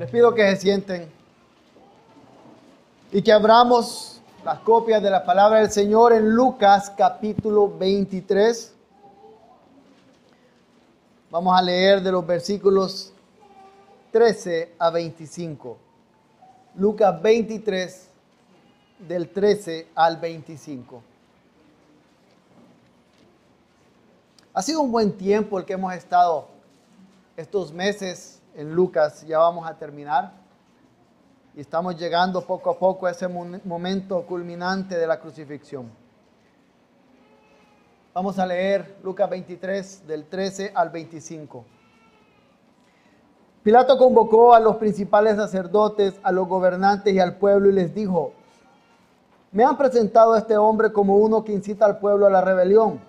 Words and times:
Les 0.00 0.10
pido 0.10 0.34
que 0.34 0.48
se 0.54 0.62
sienten 0.62 1.10
y 3.12 3.20
que 3.20 3.30
abramos 3.30 4.22
las 4.46 4.60
copias 4.60 5.02
de 5.02 5.10
la 5.10 5.26
palabra 5.26 5.58
del 5.58 5.70
Señor 5.70 6.14
en 6.14 6.30
Lucas 6.30 6.90
capítulo 6.96 7.76
23. 7.76 8.74
Vamos 11.30 11.54
a 11.54 11.60
leer 11.60 12.00
de 12.00 12.12
los 12.12 12.26
versículos 12.26 13.12
13 14.10 14.72
a 14.78 14.88
25. 14.88 15.76
Lucas 16.76 17.20
23, 17.20 18.08
del 19.06 19.28
13 19.28 19.88
al 19.94 20.16
25. 20.16 21.02
Ha 24.54 24.62
sido 24.62 24.80
un 24.80 24.90
buen 24.90 25.12
tiempo 25.12 25.58
el 25.58 25.66
que 25.66 25.74
hemos 25.74 25.92
estado 25.92 26.48
estos 27.36 27.70
meses 27.70 28.39
en 28.60 28.74
Lucas, 28.74 29.26
ya 29.26 29.38
vamos 29.38 29.66
a 29.66 29.74
terminar. 29.74 30.32
Y 31.54 31.62
estamos 31.62 31.96
llegando 31.96 32.42
poco 32.42 32.68
a 32.68 32.78
poco 32.78 33.06
a 33.06 33.10
ese 33.10 33.26
momento 33.26 34.26
culminante 34.26 34.98
de 34.98 35.06
la 35.06 35.18
crucifixión. 35.18 35.90
Vamos 38.12 38.38
a 38.38 38.44
leer 38.44 38.98
Lucas 39.02 39.30
23 39.30 40.06
del 40.06 40.26
13 40.26 40.72
al 40.74 40.90
25. 40.90 41.64
Pilato 43.62 43.96
convocó 43.96 44.52
a 44.52 44.60
los 44.60 44.76
principales 44.76 45.36
sacerdotes, 45.36 46.20
a 46.22 46.30
los 46.30 46.46
gobernantes 46.46 47.14
y 47.14 47.18
al 47.18 47.36
pueblo 47.36 47.70
y 47.70 47.72
les 47.72 47.94
dijo, 47.94 48.34
me 49.52 49.64
han 49.64 49.78
presentado 49.78 50.34
a 50.34 50.38
este 50.38 50.58
hombre 50.58 50.92
como 50.92 51.16
uno 51.16 51.44
que 51.44 51.52
incita 51.52 51.86
al 51.86 51.98
pueblo 51.98 52.26
a 52.26 52.30
la 52.30 52.42
rebelión. 52.42 53.00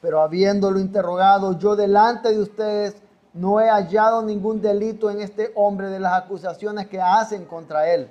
Pero 0.00 0.22
habiéndolo 0.22 0.80
interrogado 0.80 1.58
yo 1.58 1.76
delante 1.76 2.30
de 2.30 2.40
ustedes, 2.40 3.02
no 3.34 3.60
he 3.60 3.68
hallado 3.68 4.22
ningún 4.22 4.60
delito 4.60 5.10
en 5.10 5.20
este 5.20 5.52
hombre 5.54 5.88
de 5.88 6.00
las 6.00 6.12
acusaciones 6.12 6.86
que 6.88 7.00
hacen 7.00 7.46
contra 7.46 7.88
él, 7.88 8.10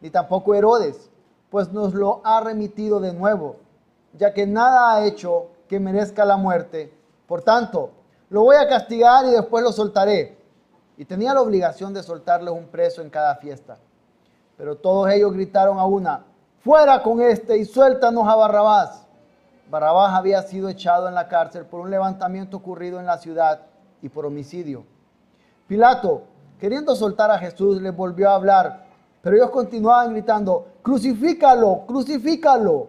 ni 0.00 0.10
tampoco 0.10 0.54
Herodes, 0.54 1.10
pues 1.50 1.70
nos 1.70 1.92
lo 1.92 2.22
ha 2.24 2.40
remitido 2.40 2.98
de 2.98 3.12
nuevo, 3.12 3.56
ya 4.14 4.32
que 4.32 4.46
nada 4.46 4.94
ha 4.94 5.04
hecho 5.04 5.48
que 5.68 5.78
merezca 5.78 6.24
la 6.24 6.36
muerte. 6.36 6.92
Por 7.26 7.42
tanto, 7.42 7.90
lo 8.30 8.42
voy 8.42 8.56
a 8.56 8.68
castigar 8.68 9.26
y 9.26 9.30
después 9.30 9.62
lo 9.62 9.72
soltaré. 9.72 10.38
Y 10.96 11.04
tenía 11.04 11.34
la 11.34 11.42
obligación 11.42 11.92
de 11.92 12.02
soltarles 12.02 12.52
un 12.52 12.66
preso 12.66 13.02
en 13.02 13.10
cada 13.10 13.36
fiesta. 13.36 13.78
Pero 14.56 14.76
todos 14.76 15.10
ellos 15.10 15.32
gritaron 15.32 15.78
a 15.78 15.86
una, 15.86 16.24
fuera 16.60 17.02
con 17.02 17.20
este 17.20 17.58
y 17.58 17.64
suéltanos 17.64 18.26
a 18.26 18.36
Barrabás. 18.36 19.06
Barrabás 19.70 20.14
había 20.14 20.42
sido 20.42 20.68
echado 20.68 21.08
en 21.08 21.14
la 21.14 21.28
cárcel 21.28 21.66
por 21.66 21.80
un 21.80 21.90
levantamiento 21.90 22.58
ocurrido 22.58 23.00
en 23.00 23.06
la 23.06 23.18
ciudad 23.18 23.60
y 24.02 24.08
por 24.08 24.26
homicidio. 24.26 24.84
Pilato, 25.66 26.24
queriendo 26.60 26.94
soltar 26.94 27.30
a 27.30 27.38
Jesús, 27.38 27.80
les 27.80 27.94
volvió 27.94 28.28
a 28.28 28.34
hablar, 28.34 28.86
pero 29.22 29.36
ellos 29.36 29.50
continuaban 29.50 30.12
gritando, 30.12 30.66
crucifícalo, 30.82 31.84
crucifícalo. 31.86 32.88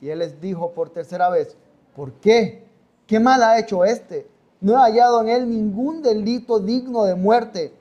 Y 0.00 0.10
él 0.10 0.18
les 0.18 0.40
dijo 0.40 0.72
por 0.72 0.90
tercera 0.90 1.30
vez, 1.30 1.56
¿por 1.94 2.12
qué? 2.14 2.66
¿Qué 3.06 3.20
mal 3.20 3.42
ha 3.42 3.58
hecho 3.58 3.84
este? 3.84 4.28
No 4.60 4.72
he 4.72 4.76
hallado 4.76 5.20
en 5.20 5.28
él 5.28 5.48
ningún 5.48 6.02
delito 6.02 6.58
digno 6.58 7.04
de 7.04 7.14
muerte. 7.14 7.72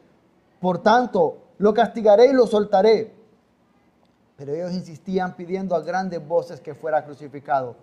Por 0.60 0.82
tanto, 0.82 1.38
lo 1.58 1.74
castigaré 1.74 2.28
y 2.28 2.34
lo 2.34 2.46
soltaré. 2.46 3.14
Pero 4.38 4.54
ellos 4.54 4.74
insistían 4.74 5.36
pidiendo 5.36 5.76
a 5.76 5.82
grandes 5.82 6.26
voces 6.26 6.60
que 6.60 6.74
fuera 6.74 7.04
crucificado 7.04 7.76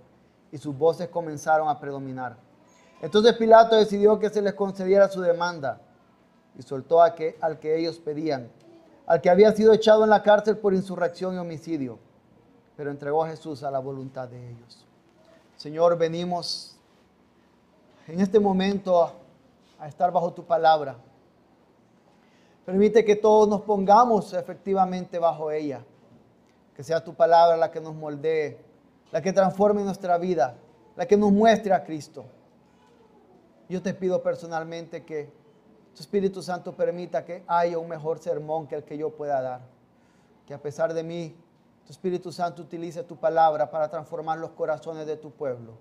y 0.50 0.58
sus 0.58 0.76
voces 0.76 1.08
comenzaron 1.08 1.68
a 1.68 1.78
predominar. 1.78 2.36
Entonces 3.00 3.34
Pilato 3.34 3.76
decidió 3.76 4.18
que 4.18 4.30
se 4.30 4.42
les 4.42 4.54
concediera 4.54 5.08
su 5.08 5.20
demanda 5.20 5.80
y 6.58 6.62
soltó 6.62 7.02
a 7.02 7.14
que, 7.14 7.36
al 7.40 7.58
que 7.58 7.78
ellos 7.78 7.98
pedían, 7.98 8.48
al 9.06 9.20
que 9.20 9.30
había 9.30 9.52
sido 9.52 9.72
echado 9.72 10.04
en 10.04 10.10
la 10.10 10.22
cárcel 10.22 10.58
por 10.58 10.74
insurrección 10.74 11.34
y 11.34 11.38
homicidio, 11.38 11.98
pero 12.76 12.90
entregó 12.90 13.24
a 13.24 13.28
Jesús 13.28 13.62
a 13.62 13.70
la 13.70 13.78
voluntad 13.78 14.28
de 14.28 14.50
ellos. 14.50 14.84
Señor, 15.56 15.96
venimos 15.96 16.76
en 18.06 18.20
este 18.20 18.40
momento 18.40 19.02
a, 19.02 19.12
a 19.78 19.88
estar 19.88 20.10
bajo 20.12 20.32
tu 20.32 20.44
palabra. 20.44 20.96
Permite 22.64 23.04
que 23.04 23.16
todos 23.16 23.48
nos 23.48 23.62
pongamos 23.62 24.32
efectivamente 24.34 25.18
bajo 25.18 25.50
ella, 25.50 25.80
que 26.76 26.82
sea 26.82 27.02
tu 27.02 27.14
palabra 27.14 27.56
la 27.56 27.70
que 27.70 27.80
nos 27.80 27.94
moldee 27.94 28.68
la 29.10 29.22
que 29.22 29.32
transforme 29.32 29.82
nuestra 29.82 30.18
vida, 30.18 30.54
la 30.96 31.06
que 31.06 31.16
nos 31.16 31.32
muestre 31.32 31.72
a 31.72 31.84
Cristo. 31.84 32.24
Yo 33.68 33.82
te 33.82 33.92
pido 33.94 34.22
personalmente 34.22 35.04
que 35.04 35.30
tu 35.94 36.00
Espíritu 36.00 36.42
Santo 36.42 36.74
permita 36.74 37.24
que 37.24 37.42
haya 37.46 37.78
un 37.78 37.88
mejor 37.88 38.18
sermón 38.18 38.66
que 38.66 38.76
el 38.76 38.84
que 38.84 38.96
yo 38.96 39.10
pueda 39.10 39.42
dar. 39.42 39.60
Que 40.46 40.54
a 40.54 40.62
pesar 40.62 40.94
de 40.94 41.02
mí, 41.02 41.36
tu 41.84 41.92
Espíritu 41.92 42.32
Santo 42.32 42.62
utilice 42.62 43.02
tu 43.02 43.16
palabra 43.16 43.70
para 43.70 43.88
transformar 43.88 44.38
los 44.38 44.50
corazones 44.50 45.06
de 45.06 45.16
tu 45.16 45.30
pueblo 45.30 45.72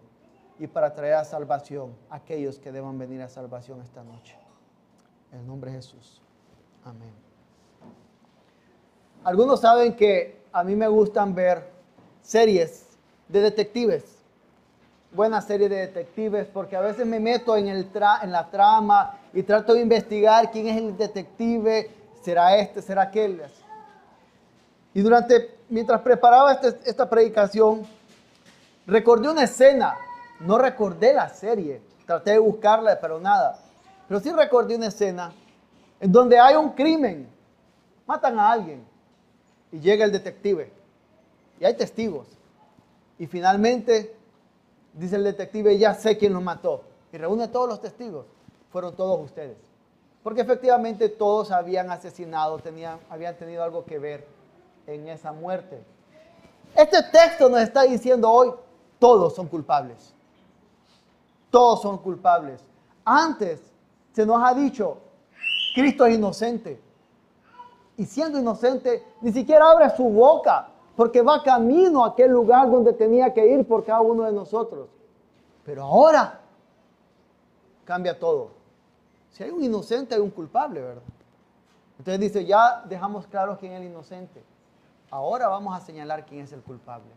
y 0.59 0.68
para 0.68 0.94
traer 0.94 1.16
a 1.16 1.24
salvación 1.24 1.96
a 2.09 2.16
aquellos 2.16 2.59
que 2.59 2.72
deban 2.72 2.98
venir 2.98 3.22
a 3.22 3.30
salvación 3.30 3.81
esta 3.81 4.04
noche. 4.04 4.36
En 5.31 5.40
el 5.40 5.48
nombre 5.48 5.72
de 5.72 5.78
Jesús. 5.78 6.22
Amén. 6.84 7.14
Algunos 9.24 9.62
saben 9.62 9.96
que 9.96 10.42
a 10.52 10.64
mí 10.64 10.75
me 10.75 10.88
gustan 10.88 11.36
ver 11.36 11.69
series 12.22 12.98
de 13.28 13.42
detectives. 13.42 14.17
Buena 15.18 15.42
serie 15.42 15.68
de 15.68 15.78
detectives 15.78 16.46
porque 16.46 16.76
a 16.76 16.80
veces 16.80 17.04
me 17.04 17.20
meto 17.20 17.58
en, 17.58 17.70
el 17.70 17.90
en 18.22 18.32
la 18.32 18.52
trama 18.52 19.18
y 19.34 19.42
trato 19.42 19.74
de 19.74 19.82
investigar 19.82 20.52
quién 20.52 20.68
es 20.68 20.78
el 20.78 20.96
detective, 20.96 21.90
será 22.22 22.56
este, 22.56 22.84
será 22.84 23.02
aquel. 23.02 23.42
Y 24.94 25.02
durante, 25.02 25.56
mientras 25.70 26.02
preparaba 26.02 26.54
este, 26.54 26.88
esta 26.88 27.10
predicación, 27.10 27.82
recordé 28.86 29.32
una 29.32 29.46
escena, 29.46 29.96
no 30.42 30.60
recordé 30.60 31.16
la 31.16 31.30
serie, 31.30 31.82
traté 32.06 32.34
de 32.34 32.38
buscarla, 32.38 33.00
pero 33.02 33.20
nada. 33.20 33.58
Pero 34.08 34.20
sí 34.20 34.32
recordé 34.32 34.76
una 34.76 34.90
escena 34.90 35.34
en 36.00 36.12
donde 36.12 36.40
hay 36.40 36.54
un 36.54 36.74
crimen, 36.74 37.28
matan 38.06 38.38
a 38.38 38.52
alguien 38.52 38.86
y 39.72 39.80
llega 39.80 40.06
el 40.06 40.12
detective 40.12 40.72
y 41.60 41.66
hay 41.66 41.74
testigos. 41.74 42.28
Y 43.18 43.26
finalmente, 43.26 44.16
dice 44.97 45.16
el 45.16 45.24
detective, 45.24 45.78
ya 45.78 45.94
sé 45.94 46.18
quién 46.18 46.34
lo 46.34 46.41
mató. 46.41 46.84
Y 47.12 47.18
reúne 47.18 47.47
todos 47.47 47.69
los 47.69 47.81
testigos. 47.81 48.25
Fueron 48.72 48.96
todos 48.96 49.24
ustedes. 49.24 49.58
Porque 50.24 50.41
efectivamente 50.41 51.09
todos 51.09 51.52
habían 51.52 51.90
asesinado, 51.90 52.59
tenían, 52.59 53.00
habían 53.09 53.36
tenido 53.38 53.63
algo 53.63 53.86
que 53.86 53.97
ver 53.97 54.28
en 54.86 55.07
esa 55.07 55.31
muerte. 55.31 55.84
Este 56.75 57.02
texto 57.03 57.50
nos 57.50 57.62
está 57.62 57.84
diciendo 57.84 58.30
hoy, 58.30 58.52
todos 59.00 59.36
son 59.36 59.47
culpables. 59.47 60.13
Todos 61.50 61.81
son 61.81 61.97
culpables. 62.00 62.62
Antes 63.06 63.62
se 64.12 64.25
nos 64.25 64.44
ha 64.44 64.53
dicho, 64.53 64.97
Cristo 65.74 66.06
es 66.06 66.16
inocente. 66.16 66.81
Y 67.96 68.06
siendo 68.06 68.40
inocente, 68.40 69.03
ni 69.22 69.31
siquiera 69.31 69.72
abre 69.72 69.90
su 69.96 70.03
boca 70.03 70.69
porque 70.97 71.22
va 71.22 71.44
camino 71.44 72.03
a 72.03 72.09
aquel 72.09 72.31
lugar 72.31 72.72
donde 72.72 72.91
tenía 72.91 73.31
que 73.31 73.46
ir 73.47 73.68
por 73.68 73.85
cada 73.85 74.02
uno 74.02 74.24
de 74.24 74.31
nosotros. 74.31 74.90
Pero 75.63 75.84
ahora 75.84 76.41
cambia 77.85 78.18
todo. 78.18 78.50
Si 79.30 79.44
hay 79.44 79.52
un 79.52 79.63
inocente, 79.63 80.16
hay 80.16 80.22
un 80.22 80.31
culpable, 80.31 80.81
¿verdad? 80.81 81.03
Entonces 82.00 82.19
dice, 82.19 82.46
ya 82.46 82.84
dejamos 82.90 83.28
claro 83.28 83.57
quién 83.59 83.74
es 83.74 83.81
el 83.81 83.88
inocente. 83.88 84.41
Ahora 85.12 85.47
vamos 85.47 85.78
a 85.78 85.86
señalar 85.86 86.25
quién 86.25 86.41
es 86.41 86.52
el 86.52 86.63
culpable. 86.63 87.12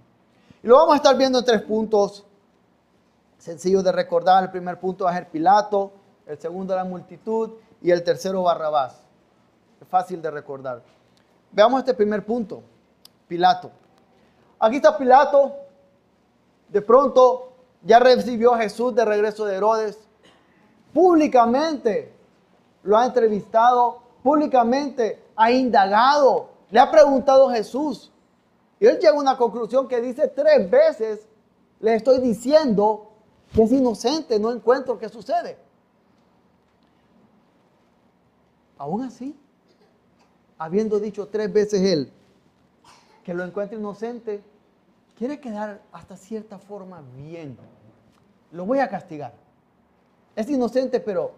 Y 0.62 0.66
lo 0.66 0.76
vamos 0.76 0.92
a 0.92 0.96
estar 0.96 1.16
viendo 1.16 1.38
en 1.38 1.44
tres 1.46 1.62
puntos 1.62 2.26
sencillos 3.38 3.82
de 3.82 3.92
recordar. 3.92 4.44
El 4.44 4.50
primer 4.50 4.78
punto 4.78 5.06
va 5.06 5.12
a 5.12 5.14
ser 5.14 5.31
Pilato, 5.31 5.93
el 6.26 6.38
segundo 6.38 6.76
la 6.76 6.84
multitud 6.84 7.52
y 7.81 7.90
el 7.90 8.05
tercero 8.05 8.43
Barrabás. 8.43 9.00
Es 9.81 9.88
fácil 9.88 10.20
de 10.20 10.31
recordar. 10.31 10.82
Veamos 11.50 11.78
este 11.78 11.94
primer 11.94 12.26
punto. 12.26 12.62
Pilato. 13.31 13.71
Aquí 14.59 14.77
está 14.77 14.99
Pilato. 14.99 15.55
De 16.69 16.82
pronto 16.82 17.53
ya 17.82 18.00
recibió 18.00 18.55
a 18.55 18.59
Jesús 18.59 18.93
de 18.93 19.05
regreso 19.05 19.44
de 19.44 19.55
Herodes. 19.55 20.00
Públicamente 20.93 22.12
lo 22.82 22.99
ha 22.99 23.06
entrevistado, 23.06 24.03
públicamente 24.25 25.23
ha 25.37 25.53
indagado, 25.53 26.49
le 26.71 26.81
ha 26.81 26.91
preguntado 26.91 27.49
Jesús. 27.50 28.11
Y 28.81 28.87
él 28.87 28.99
llega 28.99 29.12
a 29.12 29.21
una 29.21 29.37
conclusión 29.37 29.87
que 29.87 30.00
dice 30.00 30.27
tres 30.27 30.69
veces, 30.69 31.29
le 31.79 31.94
estoy 31.94 32.19
diciendo 32.19 33.12
que 33.55 33.62
es 33.62 33.71
inocente, 33.71 34.41
no 34.41 34.50
encuentro 34.50 34.99
qué 34.99 35.09
sucede. 35.09 35.56
Aún 38.77 39.03
así, 39.03 39.38
habiendo 40.59 40.99
dicho 40.99 41.29
tres 41.29 41.53
veces 41.53 41.81
él, 41.82 42.12
que 43.31 43.35
lo 43.35 43.44
encuentre 43.44 43.79
inocente, 43.79 44.43
quiere 45.17 45.38
quedar 45.38 45.81
hasta 45.93 46.17
cierta 46.17 46.59
forma 46.59 47.00
bien. 47.15 47.56
Lo 48.50 48.67
voy 48.67 48.81
a 48.81 48.88
castigar. 48.88 49.32
Es 50.35 50.50
inocente, 50.50 50.99
pero 50.99 51.31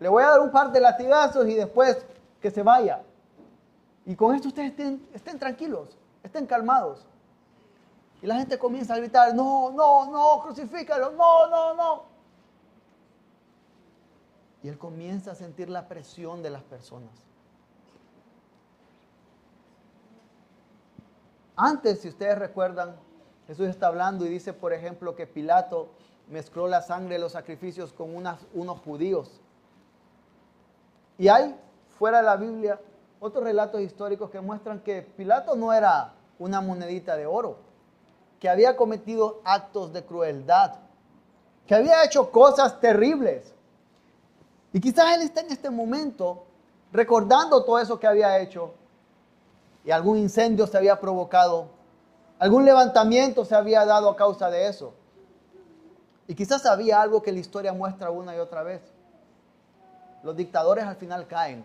le 0.00 0.08
voy 0.08 0.24
a 0.24 0.30
dar 0.30 0.40
un 0.40 0.50
par 0.50 0.72
de 0.72 0.80
latigazos 0.80 1.46
y 1.46 1.54
después 1.54 2.04
que 2.42 2.50
se 2.50 2.64
vaya. 2.64 3.04
Y 4.06 4.16
con 4.16 4.34
esto 4.34 4.48
ustedes 4.48 4.70
estén, 4.70 5.06
estén 5.14 5.38
tranquilos, 5.38 5.96
estén 6.24 6.46
calmados. 6.46 7.06
Y 8.22 8.26
la 8.26 8.34
gente 8.34 8.58
comienza 8.58 8.94
a 8.94 8.98
gritar, 8.98 9.32
no, 9.32 9.70
no, 9.70 10.10
no, 10.10 10.42
crucifícalo, 10.42 11.12
no, 11.12 11.48
no, 11.48 11.74
no. 11.74 12.02
Y 14.64 14.68
él 14.68 14.76
comienza 14.76 15.30
a 15.30 15.34
sentir 15.36 15.70
la 15.70 15.86
presión 15.86 16.42
de 16.42 16.50
las 16.50 16.64
personas. 16.64 17.29
Antes, 21.62 22.00
si 22.00 22.08
ustedes 22.08 22.38
recuerdan, 22.38 22.96
Jesús 23.46 23.68
está 23.68 23.88
hablando 23.88 24.24
y 24.24 24.30
dice, 24.30 24.54
por 24.54 24.72
ejemplo, 24.72 25.14
que 25.14 25.26
Pilato 25.26 25.90
mezcló 26.30 26.66
la 26.66 26.80
sangre 26.80 27.16
de 27.16 27.20
los 27.20 27.32
sacrificios 27.32 27.92
con 27.92 28.16
unos 28.16 28.78
judíos. 28.80 29.42
Y 31.18 31.28
hay, 31.28 31.54
fuera 31.98 32.18
de 32.18 32.24
la 32.24 32.36
Biblia, 32.36 32.80
otros 33.20 33.44
relatos 33.44 33.82
históricos 33.82 34.30
que 34.30 34.40
muestran 34.40 34.80
que 34.80 35.02
Pilato 35.02 35.54
no 35.54 35.70
era 35.74 36.14
una 36.38 36.62
monedita 36.62 37.14
de 37.14 37.26
oro, 37.26 37.58
que 38.38 38.48
había 38.48 38.74
cometido 38.74 39.42
actos 39.44 39.92
de 39.92 40.02
crueldad, 40.02 40.76
que 41.66 41.74
había 41.74 42.02
hecho 42.06 42.30
cosas 42.30 42.80
terribles. 42.80 43.52
Y 44.72 44.80
quizás 44.80 45.14
él 45.14 45.20
está 45.20 45.42
en 45.42 45.52
este 45.52 45.68
momento 45.68 46.42
recordando 46.90 47.62
todo 47.64 47.78
eso 47.78 48.00
que 48.00 48.06
había 48.06 48.38
hecho 48.38 48.72
y 49.84 49.90
algún 49.90 50.18
incendio 50.18 50.66
se 50.66 50.76
había 50.76 51.00
provocado, 51.00 51.68
algún 52.38 52.64
levantamiento 52.64 53.44
se 53.44 53.54
había 53.54 53.84
dado 53.84 54.10
a 54.10 54.16
causa 54.16 54.50
de 54.50 54.68
eso. 54.68 54.94
Y 56.26 56.34
quizás 56.34 56.64
había 56.66 57.02
algo 57.02 57.22
que 57.22 57.32
la 57.32 57.38
historia 57.38 57.72
muestra 57.72 58.10
una 58.10 58.36
y 58.36 58.38
otra 58.38 58.62
vez. 58.62 58.80
Los 60.22 60.36
dictadores 60.36 60.84
al 60.84 60.96
final 60.96 61.26
caen. 61.26 61.64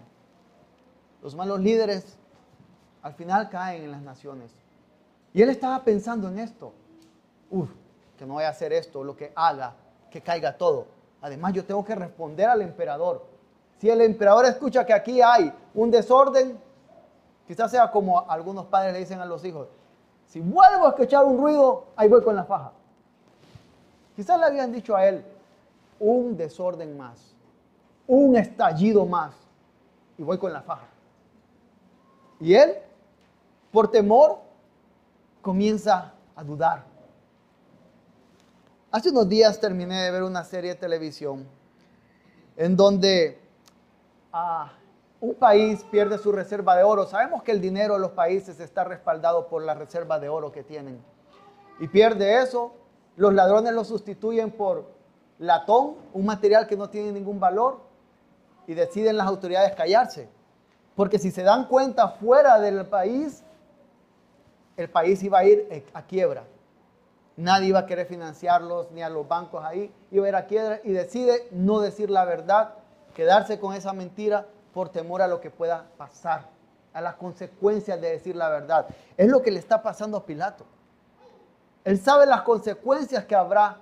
Los 1.22 1.36
malos 1.36 1.60
líderes 1.60 2.18
al 3.02 3.14
final 3.14 3.50
caen 3.50 3.84
en 3.84 3.92
las 3.92 4.02
naciones. 4.02 4.52
Y 5.34 5.42
él 5.42 5.50
estaba 5.50 5.84
pensando 5.84 6.30
en 6.30 6.40
esto. 6.40 6.74
Uf, 7.52 7.70
que 8.18 8.26
no 8.26 8.34
voy 8.36 8.46
a 8.46 8.50
hacer 8.50 8.74
esto, 8.74 9.04
lo 9.04 9.16
que 9.16 9.32
haga, 9.36 9.76
que 10.10 10.22
caiga 10.22 10.58
todo. 10.58 10.88
Además, 11.22 11.54
yo 11.54 11.66
tengo 11.66 11.84
que 11.86 11.94
responder 11.94 12.50
al 12.50 12.62
emperador. 12.62 13.26
Si 13.80 13.90
el 13.90 14.02
emperador 14.02 14.46
escucha 14.46 14.86
que 14.86 14.94
aquí 14.94 15.22
hay 15.22 15.54
un 15.74 15.92
desorden, 15.92 16.58
quizás 17.48 17.72
sea 17.72 17.92
como 17.92 18.30
algunos 18.30 18.66
padres 18.66 18.94
le 18.94 19.00
dicen 19.00 19.20
a 19.20 19.26
los 19.26 19.44
hijos, 19.46 19.68
si 20.28 20.40
vuelvo 20.40 20.86
a 20.86 20.90
escuchar 20.90 21.26
un 21.26 21.38
ruido, 21.38 21.86
ahí 21.96 22.08
voy 22.08 22.24
con 22.24 22.36
la 22.36 22.46
faja. 22.46 22.72
Quizás 24.16 24.40
le 24.40 24.46
habían 24.46 24.72
dicho 24.72 24.96
a 24.96 25.06
él, 25.06 25.24
un 26.00 26.36
desorden 26.36 26.98
más, 26.98 27.34
un 28.08 28.36
estallido 28.36 29.06
más, 29.06 29.34
y 30.18 30.24
voy 30.24 30.38
con 30.38 30.52
la 30.54 30.62
faja. 30.62 30.88
Y 32.40 32.54
él, 32.54 32.76
por 33.72 33.90
temor, 33.90 34.40
comienza 35.42 36.14
a 36.36 36.44
dudar. 36.44 36.84
Hace 38.92 39.10
unos 39.10 39.28
días 39.28 39.60
terminé 39.60 40.04
de 40.04 40.12
ver 40.12 40.24
una 40.24 40.44
serie 40.44 40.72
de 40.72 40.80
televisión 40.80 41.46
en 42.56 42.76
donde 42.78 43.40
ah, 44.32 44.72
un 45.26 45.36
país 45.36 45.84
pierde 45.90 46.20
su 46.20 46.32
reserva 46.32 46.76
de 46.76 46.84
oro. 46.84 47.08
Sabemos 47.08 47.42
que 47.42 47.52
el 47.52 47.60
dinero 47.60 47.96
de 47.96 48.00
los 48.00 48.12
países 48.12 48.60
está 48.60 48.84
respaldado 48.84 49.48
por 49.48 49.64
la 49.64 49.74
reserva 49.74 50.20
de 50.20 50.30
oro 50.30 50.52
que 50.52 50.64
tienen. 50.64 51.04
Y 51.80 51.88
pierde 51.88 52.44
eso, 52.44 52.74
los 53.16 53.34
ladrones 53.34 53.74
lo 53.74 53.84
sustituyen 53.84 54.52
por 54.52 54.86
latón, 55.40 55.96
un 56.14 56.26
material 56.26 56.68
que 56.68 56.78
no 56.78 56.90
tiene 56.90 57.12
ningún 57.12 57.40
valor, 57.40 57.80
y 58.68 58.76
deciden 58.76 59.18
las 59.18 59.28
autoridades 59.28 59.74
callarse. 59.76 60.30
Porque 60.96 61.18
si 61.18 61.32
se 61.32 61.42
dan 61.42 61.66
cuenta 61.66 62.10
fuera 62.10 62.60
del 62.60 62.86
país, 62.86 63.44
el 64.78 64.90
país 64.90 65.24
iba 65.24 65.40
a 65.40 65.46
ir 65.46 65.86
a 65.94 66.04
quiebra. 66.04 66.44
Nadie 67.36 67.70
iba 67.70 67.80
a 67.80 67.86
querer 67.86 68.06
financiarlos 68.06 68.92
ni 68.92 69.02
a 69.02 69.10
los 69.10 69.28
bancos 69.28 69.64
ahí, 69.66 69.92
iba 70.12 70.26
a 70.28 70.30
ir 70.30 70.36
a 70.36 70.46
quiebra 70.46 70.80
y 70.84 70.92
decide 70.92 71.48
no 71.52 71.80
decir 71.80 72.12
la 72.12 72.26
verdad, 72.26 72.76
quedarse 73.14 73.60
con 73.60 73.74
esa 73.74 73.92
mentira 73.92 74.46
por 74.76 74.90
temor 74.90 75.22
a 75.22 75.28
lo 75.28 75.40
que 75.40 75.50
pueda 75.50 75.86
pasar, 75.96 76.50
a 76.94 77.00
las 77.00 77.16
consecuencias 77.16 78.02
de 78.02 78.10
decir 78.10 78.36
la 78.36 78.50
verdad. 78.50 78.86
Es 79.16 79.30
lo 79.30 79.42
que 79.42 79.50
le 79.50 79.58
está 79.58 79.82
pasando 79.82 80.18
a 80.18 80.26
Pilato. 80.26 80.66
Él 81.86 81.98
sabe 81.98 82.26
las 82.26 82.42
consecuencias 82.42 83.24
que 83.24 83.36
habrá 83.36 83.78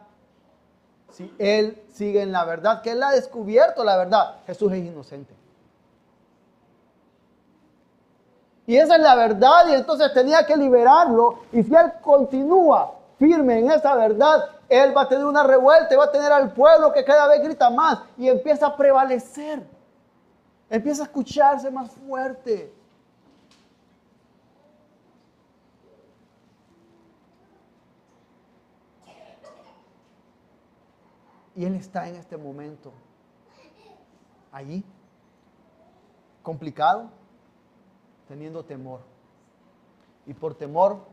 si 1.10 1.34
él 1.40 1.84
sigue 1.92 2.22
en 2.22 2.32
la 2.32 2.46
verdad, 2.46 2.84
que 2.84 2.92
él 2.92 3.02
ha 3.02 3.10
descubierto 3.10 3.84
la 3.84 3.98
verdad. 3.98 4.36
Jesús 4.46 4.72
es 4.72 4.86
inocente. 4.86 5.34
Y 8.68 8.78
esa 8.78 8.96
es 8.96 9.02
la 9.02 9.16
verdad 9.16 9.70
y 9.70 9.74
entonces 9.74 10.14
tenía 10.14 10.46
que 10.46 10.56
liberarlo. 10.56 11.40
Y 11.52 11.64
si 11.64 11.74
él 11.74 11.92
continúa 12.04 12.94
firme 13.18 13.58
en 13.58 13.72
esa 13.72 13.96
verdad, 13.96 14.46
él 14.70 14.96
va 14.96 15.02
a 15.02 15.10
tener 15.10 15.26
una 15.26 15.42
revuelta 15.42 15.92
y 15.92 15.98
va 15.98 16.06
a 16.06 16.12
tener 16.12 16.32
al 16.32 16.54
pueblo 16.54 16.94
que 16.94 17.04
cada 17.04 17.28
vez 17.30 17.42
grita 17.42 17.72
más 17.72 17.98
y 18.16 18.30
empieza 18.30 18.68
a 18.68 18.78
prevalecer. 18.78 19.74
Empieza 20.74 21.04
a 21.04 21.06
escucharse 21.06 21.70
más 21.70 21.92
fuerte. 21.92 22.74
Y 31.56 31.64
él 31.64 31.76
está 31.76 32.10
en 32.10 32.16
este 32.16 32.38
momento 32.38 32.92
allí, 34.52 34.84
complicado, 36.42 37.12
teniendo 38.28 38.66
temor. 38.66 39.02
Y 40.26 40.34
por 40.34 40.56
temor 40.56 41.06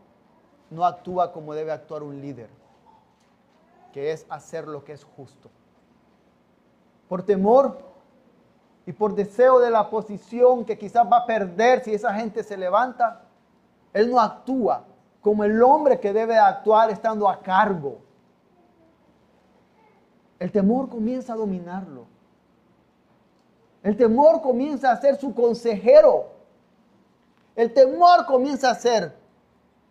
no 0.70 0.86
actúa 0.86 1.34
como 1.34 1.52
debe 1.52 1.72
actuar 1.72 2.02
un 2.02 2.18
líder, 2.22 2.48
que 3.92 4.12
es 4.12 4.24
hacer 4.30 4.66
lo 4.66 4.82
que 4.84 4.94
es 4.94 5.04
justo. 5.04 5.50
Por 7.10 7.22
temor 7.22 7.89
y 8.86 8.92
por 8.92 9.14
deseo 9.14 9.58
de 9.60 9.70
la 9.70 9.90
posición 9.90 10.64
que 10.64 10.78
quizás 10.78 11.06
va 11.10 11.18
a 11.18 11.26
perder 11.26 11.84
si 11.84 11.94
esa 11.94 12.12
gente 12.14 12.42
se 12.42 12.56
levanta, 12.56 13.22
él 13.92 14.10
no 14.10 14.20
actúa 14.20 14.84
como 15.20 15.44
el 15.44 15.62
hombre 15.62 16.00
que 16.00 16.12
debe 16.12 16.38
actuar 16.38 16.90
estando 16.90 17.28
a 17.28 17.40
cargo. 17.40 17.98
El 20.38 20.50
temor 20.50 20.88
comienza 20.88 21.34
a 21.34 21.36
dominarlo. 21.36 22.06
El 23.82 23.96
temor 23.96 24.40
comienza 24.40 24.90
a 24.90 24.96
ser 24.96 25.16
su 25.16 25.34
consejero. 25.34 26.28
El 27.54 27.72
temor 27.74 28.24
comienza 28.26 28.70
a 28.70 28.74
ser 28.74 29.14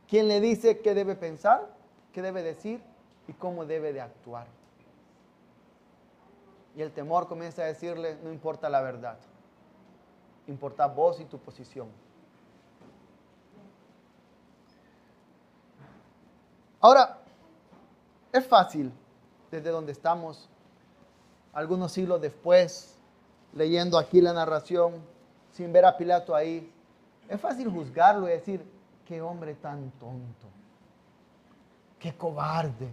quien 0.07 0.27
le 0.27 0.41
dice 0.41 0.79
qué 0.79 0.95
debe 0.95 1.15
pensar, 1.15 1.67
qué 2.11 2.21
debe 2.21 2.41
decir 2.41 2.81
y 3.27 3.33
cómo 3.33 3.65
debe 3.65 3.93
de 3.93 4.01
actuar. 4.01 4.47
Y 6.75 6.81
el 6.81 6.91
temor 6.91 7.27
comienza 7.27 7.63
a 7.63 7.65
decirle, 7.65 8.17
no 8.23 8.31
importa 8.31 8.69
la 8.69 8.81
verdad, 8.81 9.17
importa 10.47 10.87
vos 10.87 11.19
y 11.19 11.25
tu 11.25 11.37
posición. 11.39 11.89
Ahora, 16.79 17.17
es 18.31 18.47
fácil 18.47 18.91
desde 19.51 19.69
donde 19.69 19.91
estamos, 19.91 20.47
algunos 21.53 21.91
siglos 21.91 22.21
después, 22.21 22.95
leyendo 23.53 23.97
aquí 23.97 24.21
la 24.21 24.33
narración, 24.33 24.93
sin 25.51 25.73
ver 25.73 25.85
a 25.85 25.97
Pilato 25.97 26.35
ahí, 26.35 26.71
es 27.27 27.41
fácil 27.41 27.69
juzgarlo 27.69 28.27
y 28.27 28.31
decir, 28.31 28.65
qué 29.05 29.21
hombre 29.21 29.55
tan 29.55 29.91
tonto, 29.91 30.47
qué 31.99 32.15
cobarde. 32.15 32.89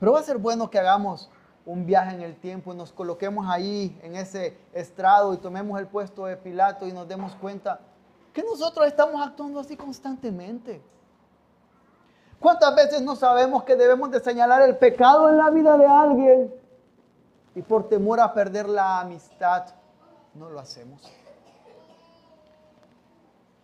Pero 0.00 0.12
va 0.12 0.20
a 0.20 0.22
ser 0.22 0.38
bueno 0.38 0.70
que 0.70 0.78
hagamos 0.78 1.30
un 1.68 1.84
viaje 1.84 2.14
en 2.14 2.22
el 2.22 2.34
tiempo 2.34 2.72
y 2.72 2.76
nos 2.76 2.92
coloquemos 2.92 3.46
ahí 3.46 4.00
en 4.02 4.16
ese 4.16 4.56
estrado 4.72 5.34
y 5.34 5.36
tomemos 5.36 5.78
el 5.78 5.86
puesto 5.86 6.24
de 6.24 6.34
Pilato 6.34 6.86
y 6.86 6.92
nos 6.92 7.06
demos 7.06 7.34
cuenta 7.34 7.78
que 8.32 8.42
nosotros 8.42 8.86
estamos 8.86 9.20
actuando 9.20 9.60
así 9.60 9.76
constantemente. 9.76 10.80
¿Cuántas 12.40 12.74
veces 12.74 13.02
no 13.02 13.14
sabemos 13.16 13.64
que 13.64 13.76
debemos 13.76 14.10
de 14.10 14.18
señalar 14.18 14.62
el 14.62 14.78
pecado 14.78 15.28
en 15.28 15.36
la 15.36 15.50
vida 15.50 15.76
de 15.76 15.84
alguien 15.84 16.54
y 17.54 17.60
por 17.60 17.86
temor 17.86 18.18
a 18.18 18.32
perder 18.32 18.66
la 18.66 19.00
amistad 19.00 19.66
no 20.32 20.48
lo 20.48 20.60
hacemos? 20.60 21.02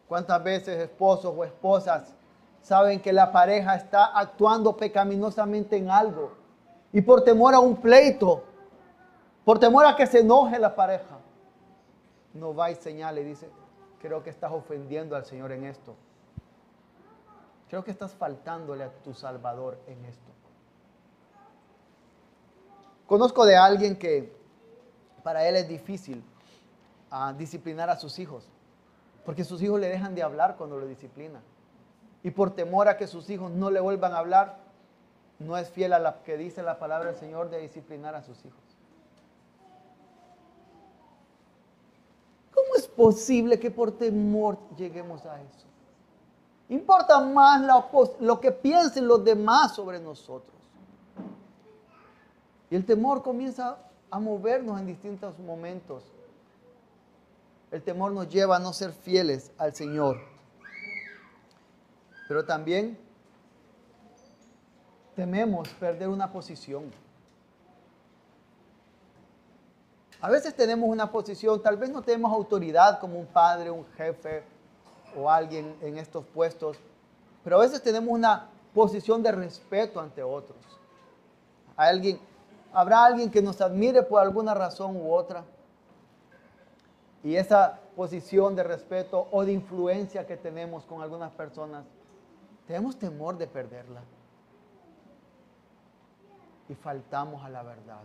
¿Cuántas 0.06 0.44
veces 0.44 0.78
esposos 0.78 1.32
o 1.34 1.42
esposas 1.42 2.14
saben 2.60 3.00
que 3.00 3.14
la 3.14 3.32
pareja 3.32 3.76
está 3.76 4.04
actuando 4.04 4.76
pecaminosamente 4.76 5.78
en 5.78 5.90
algo 5.90 6.43
y 6.94 7.02
por 7.02 7.24
temor 7.24 7.54
a 7.54 7.58
un 7.58 7.76
pleito, 7.76 8.44
por 9.44 9.58
temor 9.58 9.84
a 9.84 9.96
que 9.96 10.06
se 10.06 10.20
enoje 10.20 10.60
la 10.60 10.76
pareja, 10.76 11.18
no 12.32 12.54
va 12.54 12.70
y 12.70 12.76
señala 12.76 13.18
y 13.18 13.24
dice, 13.24 13.50
creo 14.00 14.22
que 14.22 14.30
estás 14.30 14.52
ofendiendo 14.52 15.16
al 15.16 15.24
Señor 15.24 15.50
en 15.50 15.64
esto. 15.64 15.96
Creo 17.68 17.82
que 17.82 17.90
estás 17.90 18.14
faltándole 18.14 18.84
a 18.84 18.90
tu 19.02 19.12
Salvador 19.12 19.76
en 19.88 20.04
esto. 20.04 20.30
Conozco 23.08 23.44
de 23.44 23.56
alguien 23.56 23.98
que 23.98 24.32
para 25.24 25.48
él 25.48 25.56
es 25.56 25.66
difícil 25.66 26.22
a 27.10 27.32
disciplinar 27.32 27.90
a 27.90 27.96
sus 27.96 28.20
hijos, 28.20 28.48
porque 29.24 29.42
sus 29.42 29.60
hijos 29.62 29.80
le 29.80 29.88
dejan 29.88 30.14
de 30.14 30.22
hablar 30.22 30.54
cuando 30.56 30.78
lo 30.78 30.86
disciplinan. 30.86 31.42
Y 32.22 32.30
por 32.30 32.52
temor 32.52 32.86
a 32.86 32.96
que 32.96 33.08
sus 33.08 33.28
hijos 33.30 33.50
no 33.50 33.68
le 33.72 33.80
vuelvan 33.80 34.12
a 34.12 34.18
hablar, 34.18 34.63
no 35.38 35.56
es 35.56 35.68
fiel 35.70 35.92
a 35.92 35.98
lo 35.98 36.22
que 36.22 36.36
dice 36.36 36.62
la 36.62 36.78
palabra 36.78 37.10
del 37.10 37.18
Señor 37.18 37.50
de 37.50 37.58
disciplinar 37.60 38.14
a 38.14 38.22
sus 38.22 38.44
hijos. 38.44 38.60
¿Cómo 42.54 42.76
es 42.76 42.86
posible 42.86 43.58
que 43.58 43.70
por 43.70 43.92
temor 43.92 44.58
lleguemos 44.76 45.26
a 45.26 45.40
eso? 45.40 45.66
Importa 46.68 47.20
más 47.20 47.62
lo 48.20 48.40
que 48.40 48.52
piensen 48.52 49.06
los 49.06 49.24
demás 49.24 49.74
sobre 49.74 49.98
nosotros. 50.00 50.54
Y 52.70 52.76
el 52.76 52.86
temor 52.86 53.22
comienza 53.22 53.76
a 54.10 54.18
movernos 54.18 54.80
en 54.80 54.86
distintos 54.86 55.38
momentos. 55.38 56.04
El 57.70 57.82
temor 57.82 58.12
nos 58.12 58.28
lleva 58.28 58.56
a 58.56 58.60
no 58.60 58.72
ser 58.72 58.92
fieles 58.92 59.50
al 59.58 59.74
Señor. 59.74 60.18
Pero 62.28 62.46
también 62.46 62.98
tememos 65.14 65.68
perder 65.80 66.08
una 66.08 66.30
posición. 66.30 66.90
A 70.20 70.30
veces 70.30 70.54
tenemos 70.54 70.88
una 70.88 71.10
posición, 71.10 71.62
tal 71.62 71.76
vez 71.76 71.90
no 71.90 72.02
tenemos 72.02 72.32
autoridad 72.32 72.98
como 72.98 73.18
un 73.18 73.26
padre, 73.26 73.70
un 73.70 73.84
jefe 73.96 74.42
o 75.16 75.30
alguien 75.30 75.76
en 75.82 75.98
estos 75.98 76.24
puestos, 76.24 76.78
pero 77.42 77.56
a 77.56 77.60
veces 77.60 77.82
tenemos 77.82 78.10
una 78.10 78.48
posición 78.72 79.22
de 79.22 79.32
respeto 79.32 80.00
ante 80.00 80.22
otros. 80.22 80.58
alguien, 81.76 82.18
habrá 82.72 83.04
alguien 83.04 83.30
que 83.30 83.42
nos 83.42 83.60
admire 83.60 84.02
por 84.02 84.20
alguna 84.20 84.54
razón 84.54 84.96
u 84.96 85.12
otra. 85.12 85.44
Y 87.22 87.36
esa 87.36 87.80
posición 87.96 88.54
de 88.54 88.62
respeto 88.62 89.28
o 89.30 89.44
de 89.44 89.52
influencia 89.52 90.26
que 90.26 90.36
tenemos 90.36 90.84
con 90.84 91.00
algunas 91.00 91.32
personas, 91.32 91.84
tenemos 92.66 92.98
temor 92.98 93.38
de 93.38 93.46
perderla. 93.46 94.02
Y 96.68 96.74
faltamos 96.74 97.44
a 97.44 97.48
la 97.48 97.62
verdad. 97.62 98.02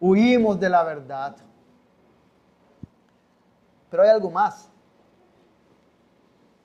Huimos 0.00 0.58
de 0.60 0.68
la 0.68 0.82
verdad. 0.84 1.36
Pero 3.90 4.02
hay 4.02 4.10
algo 4.10 4.30
más. 4.30 4.70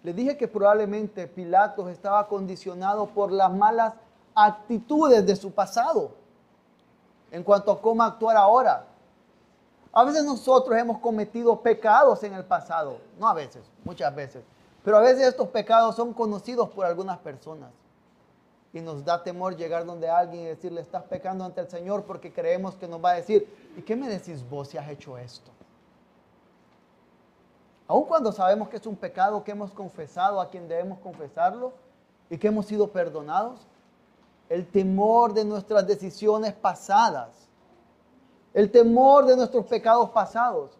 Le 0.04 0.14
dije 0.14 0.38
que 0.38 0.48
probablemente 0.48 1.28
Pilatos 1.28 1.90
estaba 1.90 2.28
condicionado 2.28 3.08
por 3.08 3.32
las 3.32 3.52
malas 3.52 3.94
actitudes 4.36 5.26
de 5.26 5.36
su 5.36 5.52
pasado 5.52 6.12
en 7.32 7.44
cuanto 7.44 7.72
a 7.72 7.82
cómo 7.82 8.04
actuar 8.04 8.36
ahora. 8.36 8.86
A 9.94 10.04
veces 10.04 10.24
nosotros 10.24 10.78
hemos 10.78 11.00
cometido 11.00 11.62
pecados 11.62 12.24
en 12.24 12.34
el 12.34 12.44
pasado, 12.44 12.98
no 13.20 13.28
a 13.28 13.34
veces, 13.34 13.64
muchas 13.84 14.14
veces, 14.14 14.44
pero 14.84 14.98
a 14.98 15.02
veces 15.02 15.28
estos 15.28 15.48
pecados 15.50 15.96
son 15.96 16.14
conocidos 16.14 16.70
por 16.70 16.86
algunas 16.86 17.18
personas. 17.20 17.70
Y 18.74 18.82
nos 18.82 19.06
da 19.06 19.24
temor 19.24 19.56
llegar 19.56 19.86
donde 19.86 20.10
alguien 20.10 20.44
y 20.44 20.48
decirle, 20.48 20.82
estás 20.82 21.04
pecando 21.04 21.46
ante 21.46 21.62
el 21.62 21.70
Señor 21.70 22.04
porque 22.06 22.34
creemos 22.34 22.76
que 22.76 22.88
nos 22.88 23.04
va 23.04 23.12
a 23.12 23.16
decir, 23.16 23.48
¿y 23.78 23.82
qué 23.84 23.96
me 23.96 24.10
decís 24.10 24.44
vos 24.50 24.70
si 24.70 24.78
has 24.78 24.90
hecho 24.90 25.18
esto? 25.18 25.52
Aun 27.88 28.06
cuando 28.06 28.32
sabemos 28.32 28.70
que 28.70 28.78
es 28.78 28.88
un 28.88 28.96
pecado 28.96 29.44
que 29.44 29.52
hemos 29.52 29.72
confesado 29.72 30.42
a 30.42 30.50
quien 30.50 30.68
debemos 30.68 31.00
confesarlo 31.00 31.74
y 32.30 32.38
que 32.38 32.48
hemos 32.48 32.66
sido 32.66 32.92
perdonados, 32.92 33.68
el 34.50 34.66
temor 34.66 35.34
de 35.34 35.46
nuestras 35.46 35.86
decisiones 35.86 36.54
pasadas 36.54 37.44
el 38.54 38.70
temor 38.70 39.26
de 39.26 39.36
nuestros 39.36 39.66
pecados 39.66 40.12
pasados 40.12 40.72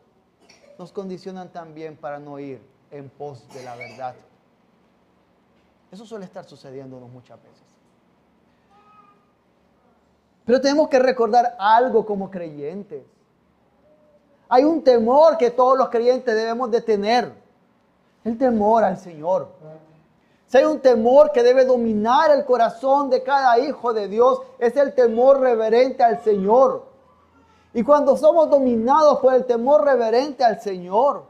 nos 0.78 0.92
condicionan 0.92 1.52
también 1.52 1.98
para 1.98 2.20
no 2.20 2.38
ir 2.40 2.62
en 2.92 3.10
pos 3.10 3.48
de 3.50 3.64
la 3.64 3.76
verdad. 3.76 4.16
Eso 5.92 6.06
suele 6.06 6.26
estar 6.26 6.46
sucediéndonos 6.46 7.10
muchas 7.10 7.42
veces. 7.42 7.73
Pero 10.46 10.60
tenemos 10.60 10.90
que 10.90 11.00
recordar 11.00 11.56
algo 11.58 12.06
como 12.06 12.30
creyentes. 12.30 13.06
Hay 14.50 14.64
un 14.64 14.84
temor 14.84 15.38
que 15.38 15.52
todos 15.52 15.78
los 15.78 15.90
creyentes 15.90 16.36
debemos 16.36 16.70
de 16.70 16.82
tener. 16.82 17.34
El 18.24 18.38
temor 18.38 18.84
al 18.84 18.98
Señor. 18.98 19.50
Si 20.48 20.58
hay 20.58 20.66
un 20.66 20.80
temor 20.80 21.32
que 21.32 21.42
debe 21.42 21.66
dominar 21.66 22.30
el 22.32 22.46
corazón 22.46 23.10
de 23.10 23.24
cada 23.24 23.58
hijo 23.58 23.94
de 23.94 24.08
Dios, 24.08 24.42
es 24.60 24.76
el 24.78 24.94
temor 24.94 25.40
reverente 25.40 26.04
al 26.04 26.22
Señor. 26.22 26.86
Y 27.74 27.84
cuando 27.84 28.16
somos 28.16 28.50
dominados 28.50 29.20
por 29.20 29.34
el 29.34 29.46
temor 29.46 29.84
reverente 29.84 30.44
al 30.44 30.62
Señor, 30.62 31.26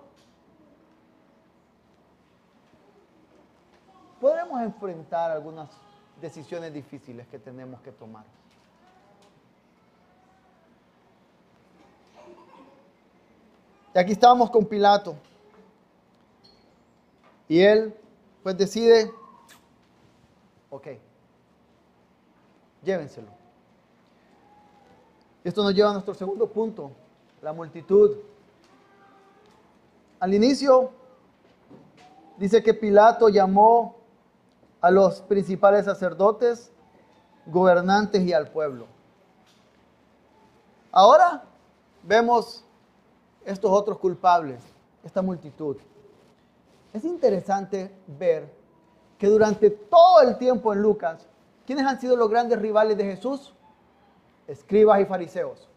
podremos 4.20 4.62
enfrentar 4.62 5.32
algunas 5.32 5.70
decisiones 6.20 6.74
difíciles 6.74 7.26
que 7.28 7.40
tenemos 7.40 7.80
que 7.82 7.94
tomar. 7.94 8.26
Y 13.94 14.00
aquí 14.00 14.14
estábamos 14.14 14.50
con 14.50 14.66
Pilato. 14.66 15.16
Y 17.48 17.62
él 17.62 17.96
pues 18.42 18.58
decide, 18.58 19.12
ok, 20.70 20.88
llévenselo. 22.84 23.28
Esto 25.44 25.62
nos 25.62 25.74
lleva 25.74 25.90
a 25.90 25.94
nuestro 25.94 26.14
segundo 26.14 26.48
punto, 26.48 26.92
la 27.42 27.54
multitud. 27.54 28.18
Al 30.20 30.34
inicio 30.34 30.92
dice 32.38 32.64
que 32.64 32.74
Pilato 32.74 33.30
llamó 33.30 33.96
a 34.82 34.90
los 34.90 35.22
principales 35.22 35.86
sacerdotes, 35.86 36.72
gobernantes 37.46 38.24
y 38.24 38.34
al 38.34 38.50
pueblo. 38.50 38.88
Ahora 40.92 41.44
vemos 42.04 42.64
estos 43.46 43.72
otros 43.72 43.98
culpables, 43.98 44.62
esta 45.04 45.22
multitud. 45.22 45.78
Es 46.94 47.04
interesante 47.06 47.92
ver 48.08 48.50
que 49.18 49.28
durante 49.28 49.70
todo 49.70 50.22
el 50.22 50.38
tiempo 50.38 50.74
en 50.74 50.82
Lucas, 50.82 51.28
¿quiénes 51.66 51.86
han 51.86 52.00
sido 52.00 52.16
los 52.16 52.30
grandes 52.30 52.60
rivales 52.60 52.98
de 52.98 53.06
Jesús? 53.06 53.54
escribas 54.48 55.02
y 55.02 55.06
fariseos. 55.06 55.68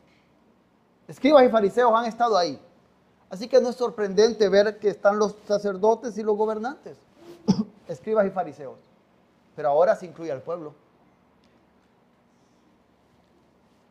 Escribas 1.09 1.45
y 1.45 1.49
fariseos 1.49 1.93
han 1.95 2.07
estado 2.07 2.37
ahí. 2.37 2.61
Así 3.31 3.49
que 3.49 3.61
no 3.61 3.71
es 3.71 3.77
sorprendente 3.77 4.49
ver 4.49 4.79
que 4.79 4.89
están 4.89 5.19
los 5.19 5.35
sacerdotes 5.47 6.17
y 6.19 6.23
los 6.23 6.37
gobernantes, 6.37 6.97
escribas 7.89 8.27
y 8.27 8.31
fariseos. 8.31 8.79
Pero 9.55 9.69
ahora 9.69 9.97
se 9.97 10.07
incluye 10.07 10.31
al 10.31 10.43
pueblo. 10.43 10.75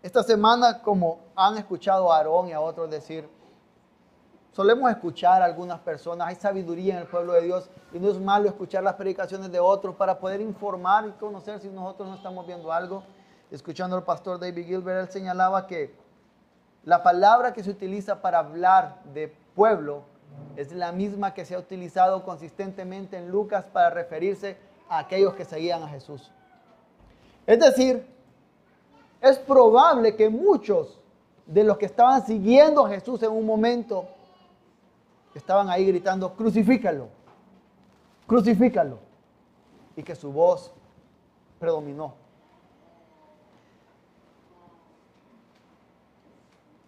Esta 0.02 0.24
semana, 0.24 0.82
como 0.82 1.20
han 1.36 1.58
escuchado 1.58 2.12
a 2.12 2.18
Aarón 2.18 2.50
y 2.50 2.54
a 2.54 2.62
otros 2.62 2.90
decir, 2.90 3.28
solemos 4.56 4.90
escuchar 4.90 5.42
a 5.42 5.46
algunas 5.46 5.82
personas, 5.82 6.30
hay 6.30 6.36
sabiduría 6.36 6.94
en 6.94 7.02
el 7.02 7.08
pueblo 7.08 7.34
de 7.34 7.42
Dios 7.42 7.70
y 7.92 8.00
no 8.00 8.10
es 8.10 8.18
malo 8.18 8.48
escuchar 8.48 8.84
las 8.84 8.94
predicaciones 8.94 9.52
de 9.52 9.60
otros 9.60 9.96
para 9.96 10.18
poder 10.18 10.40
informar 10.40 11.06
y 11.08 11.12
conocer 11.20 11.60
si 11.60 11.68
nosotros 11.68 12.08
no 12.08 12.16
estamos 12.16 12.48
viendo 12.48 12.72
algo 12.72 13.04
escuchando 13.52 13.98
al 13.98 14.04
pastor 14.04 14.40
David 14.40 14.66
Gilbert, 14.66 15.08
él 15.08 15.12
señalaba 15.12 15.68
que 15.68 15.94
la 16.86 17.04
palabra 17.04 17.52
que 17.52 17.64
se 17.64 17.70
utiliza 17.70 18.22
para 18.22 18.40
hablar 18.40 19.02
de 19.14 19.28
pueblo 19.54 20.04
es 20.56 20.72
la 20.72 20.94
misma 20.94 21.34
que 21.34 21.44
se 21.44 21.56
ha 21.56 21.60
utilizado 21.60 22.24
consistentemente 22.24 23.18
en 23.18 23.30
Lucas 23.30 23.66
para 23.66 23.90
referirse 23.90 24.56
a 24.88 25.00
aquellos 25.00 25.34
que 25.36 25.44
seguían 25.44 25.84
a 25.84 25.90
Jesús. 25.90 26.32
Es 27.46 27.60
decir, 27.60 28.08
es 29.20 29.38
probable 29.38 30.16
que 30.16 30.30
muchos 30.30 30.98
de 31.46 31.64
los 31.64 31.78
que 31.78 31.88
estaban 31.88 32.26
siguiendo 32.26 32.86
a 32.86 32.90
Jesús 32.90 33.22
en 33.22 33.32
un 33.32 33.46
momento 33.46 34.15
estaban 35.36 35.70
ahí 35.70 35.86
gritando, 35.86 36.34
crucifícalo, 36.34 37.10
crucifícalo, 38.26 38.98
y 39.96 40.02
que 40.02 40.16
su 40.16 40.32
voz 40.32 40.74
predominó. 41.60 42.16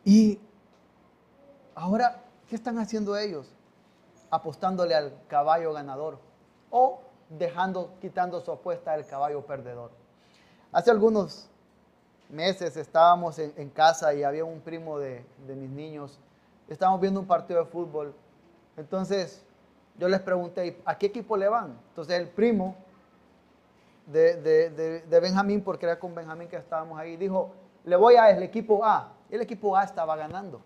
Y 0.04 0.40
ahora, 1.76 2.24
¿qué 2.48 2.56
están 2.56 2.80
haciendo 2.80 3.18
ellos? 3.18 3.54
Apostándole 4.32 4.96
al 4.96 5.14
caballo 5.28 5.74
ganador 5.74 6.18
o 6.72 7.02
dejando, 7.30 7.94
quitando 8.00 8.40
su 8.42 8.52
apuesta 8.52 8.94
al 8.94 9.06
caballo 9.06 9.46
perdedor. 9.46 9.92
Hace 10.72 10.92
algunos 10.92 11.50
meses 12.30 12.76
estábamos 12.78 13.40
en, 13.40 13.70
casa 13.70 14.14
y 14.14 14.24
había 14.24 14.46
un 14.46 14.62
primo 14.62 15.00
de, 15.00 15.26
mis 15.48 15.70
niños. 15.70 16.20
Estábamos 16.68 17.02
viendo 17.02 17.20
un 17.20 17.28
partido 17.28 17.64
de 17.64 17.70
fútbol. 17.70 18.14
Entonces 18.78 19.44
yo 19.98 20.08
les 20.08 20.22
pregunté, 20.22 20.82
¿a 20.86 20.98
qué 20.98 21.08
equipo 21.08 21.36
le 21.36 21.50
van? 21.50 21.78
Entonces 21.90 22.18
el 22.20 22.30
primo 22.30 22.76
de, 24.06 25.02
de 25.06 25.20
Benjamín, 25.20 25.62
porque 25.62 25.86
era 25.86 26.00
con 26.00 26.16
Benjamín 26.16 26.48
que 26.48 26.56
estábamos 26.56 26.98
ahí, 26.98 27.18
dijo, 27.18 27.52
le 27.84 27.96
voy 27.96 28.16
a 28.16 28.30
el 28.30 28.44
equipo 28.44 28.86
A 28.86 29.14
el 29.30 29.42
equipo 29.42 29.76
A 29.76 29.84
estaba 29.84 30.16
ganando. 30.16 30.62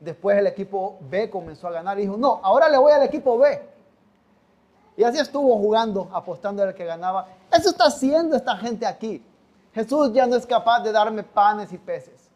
Después 0.00 0.36
el 0.38 0.46
equipo 0.46 0.98
B 1.00 1.30
comenzó 1.30 1.68
a 1.68 1.72
ganar 1.72 1.98
y 1.98 2.02
dijo, 2.02 2.16
no, 2.16 2.40
ahora 2.42 2.68
le 2.68 2.78
voy 2.78 2.92
al 2.92 3.02
equipo 3.02 3.38
B. 3.38 3.70
Y 4.96 5.04
así 5.04 5.18
estuvo 5.18 5.56
jugando, 5.58 6.10
apostando 6.12 6.62
al 6.62 6.74
que 6.74 6.84
ganaba. 6.84 7.28
Eso 7.50 7.70
está 7.70 7.86
haciendo 7.86 8.36
esta 8.36 8.56
gente 8.56 8.84
aquí. 8.86 9.24
Jesús 9.74 10.12
ya 10.12 10.26
no 10.26 10.36
es 10.36 10.46
capaz 10.46 10.80
de 10.80 10.92
darme 10.92 11.22
panes 11.22 11.72
y 11.72 11.78
peces. 11.78 12.28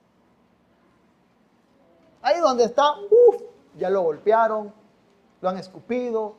Ahí 2.22 2.40
donde 2.40 2.64
está, 2.64 2.92
uff, 2.92 3.42
ya 3.76 3.90
lo 3.90 4.02
golpearon, 4.02 4.72
lo 5.40 5.48
han 5.48 5.58
escupido, 5.58 6.34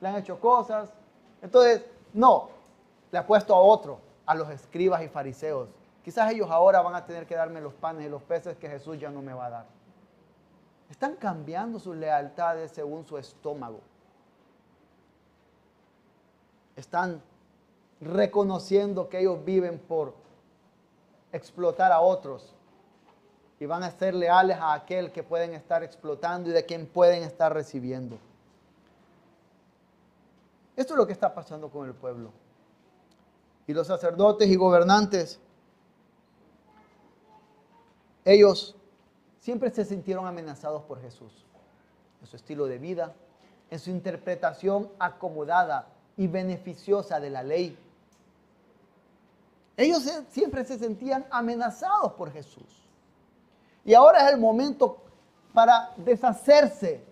le 0.00 0.08
han 0.08 0.16
hecho 0.16 0.38
cosas. 0.38 0.92
Entonces, 1.42 1.84
no, 2.12 2.50
le 3.10 3.18
ha 3.18 3.26
puesto 3.26 3.54
a 3.54 3.58
otro, 3.58 4.00
a 4.24 4.34
los 4.34 4.48
escribas 4.50 5.02
y 5.02 5.08
fariseos. 5.08 5.68
Quizás 6.04 6.32
ellos 6.32 6.50
ahora 6.50 6.82
van 6.82 6.94
a 6.94 7.04
tener 7.04 7.26
que 7.26 7.34
darme 7.34 7.60
los 7.60 7.74
panes 7.74 8.06
y 8.06 8.08
los 8.08 8.22
peces 8.22 8.56
que 8.56 8.68
Jesús 8.68 8.98
ya 8.98 9.10
no 9.10 9.22
me 9.22 9.32
va 9.32 9.46
a 9.46 9.50
dar. 9.50 9.66
Están 10.88 11.16
cambiando 11.16 11.78
sus 11.78 11.96
lealtades 11.96 12.70
según 12.70 13.04
su 13.04 13.18
estómago. 13.18 13.80
Están 16.76 17.20
reconociendo 18.00 19.08
que 19.08 19.20
ellos 19.20 19.44
viven 19.44 19.78
por 19.78 20.14
explotar 21.32 21.90
a 21.90 22.00
otros 22.00 22.55
y 23.58 23.66
van 23.66 23.82
a 23.82 23.90
ser 23.90 24.14
leales 24.14 24.58
a 24.58 24.74
aquel 24.74 25.12
que 25.12 25.22
pueden 25.22 25.54
estar 25.54 25.82
explotando 25.82 26.50
y 26.50 26.52
de 26.52 26.64
quien 26.66 26.86
pueden 26.86 27.22
estar 27.22 27.52
recibiendo. 27.52 28.18
Esto 30.76 30.92
es 30.92 30.98
lo 30.98 31.06
que 31.06 31.14
está 31.14 31.34
pasando 31.34 31.70
con 31.70 31.86
el 31.86 31.94
pueblo. 31.94 32.30
Y 33.66 33.72
los 33.72 33.86
sacerdotes 33.86 34.48
y 34.48 34.56
gobernantes, 34.56 35.40
ellos 38.24 38.76
siempre 39.38 39.70
se 39.70 39.84
sintieron 39.84 40.26
amenazados 40.26 40.82
por 40.82 41.00
Jesús, 41.00 41.46
en 42.20 42.26
su 42.26 42.36
estilo 42.36 42.66
de 42.66 42.78
vida, 42.78 43.14
en 43.70 43.78
su 43.78 43.90
interpretación 43.90 44.90
acomodada 44.98 45.88
y 46.16 46.26
beneficiosa 46.26 47.20
de 47.20 47.30
la 47.30 47.42
ley. 47.42 47.78
Ellos 49.76 50.02
siempre 50.28 50.64
se 50.64 50.78
sentían 50.78 51.26
amenazados 51.30 52.12
por 52.12 52.32
Jesús. 52.32 52.85
Y 53.86 53.94
ahora 53.94 54.26
es 54.26 54.34
el 54.34 54.40
momento 54.40 54.98
para 55.54 55.92
deshacerse 55.96 57.02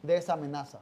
de 0.00 0.16
esa 0.16 0.34
amenaza. 0.34 0.78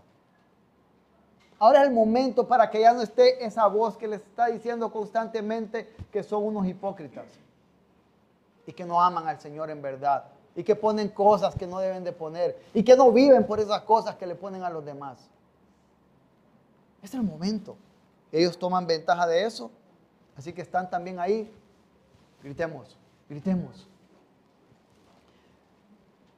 Ahora 1.58 1.80
es 1.82 1.88
el 1.88 1.94
momento 1.94 2.46
para 2.46 2.70
que 2.70 2.80
ya 2.80 2.92
no 2.92 3.02
esté 3.02 3.44
esa 3.44 3.66
voz 3.66 3.96
que 3.96 4.06
les 4.06 4.20
está 4.20 4.46
diciendo 4.46 4.92
constantemente 4.92 5.94
que 6.12 6.22
son 6.22 6.44
unos 6.44 6.66
hipócritas 6.66 7.26
y 8.66 8.72
que 8.72 8.84
no 8.84 9.00
aman 9.00 9.26
al 9.26 9.40
Señor 9.40 9.70
en 9.70 9.80
verdad 9.80 10.24
y 10.54 10.62
que 10.62 10.76
ponen 10.76 11.08
cosas 11.08 11.54
que 11.54 11.66
no 11.66 11.78
deben 11.78 12.04
de 12.04 12.12
poner 12.12 12.62
y 12.74 12.82
que 12.82 12.94
no 12.94 13.10
viven 13.10 13.46
por 13.46 13.58
esas 13.58 13.82
cosas 13.82 14.16
que 14.16 14.26
le 14.26 14.34
ponen 14.34 14.62
a 14.62 14.70
los 14.70 14.84
demás. 14.84 15.18
Es 17.02 17.14
el 17.14 17.22
momento. 17.22 17.76
Ellos 18.32 18.58
toman 18.58 18.86
ventaja 18.86 19.26
de 19.26 19.44
eso, 19.44 19.70
así 20.36 20.52
que 20.52 20.60
están 20.60 20.90
también 20.90 21.18
ahí. 21.18 21.50
Gritemos, 22.42 22.96
gritemos. 23.28 23.86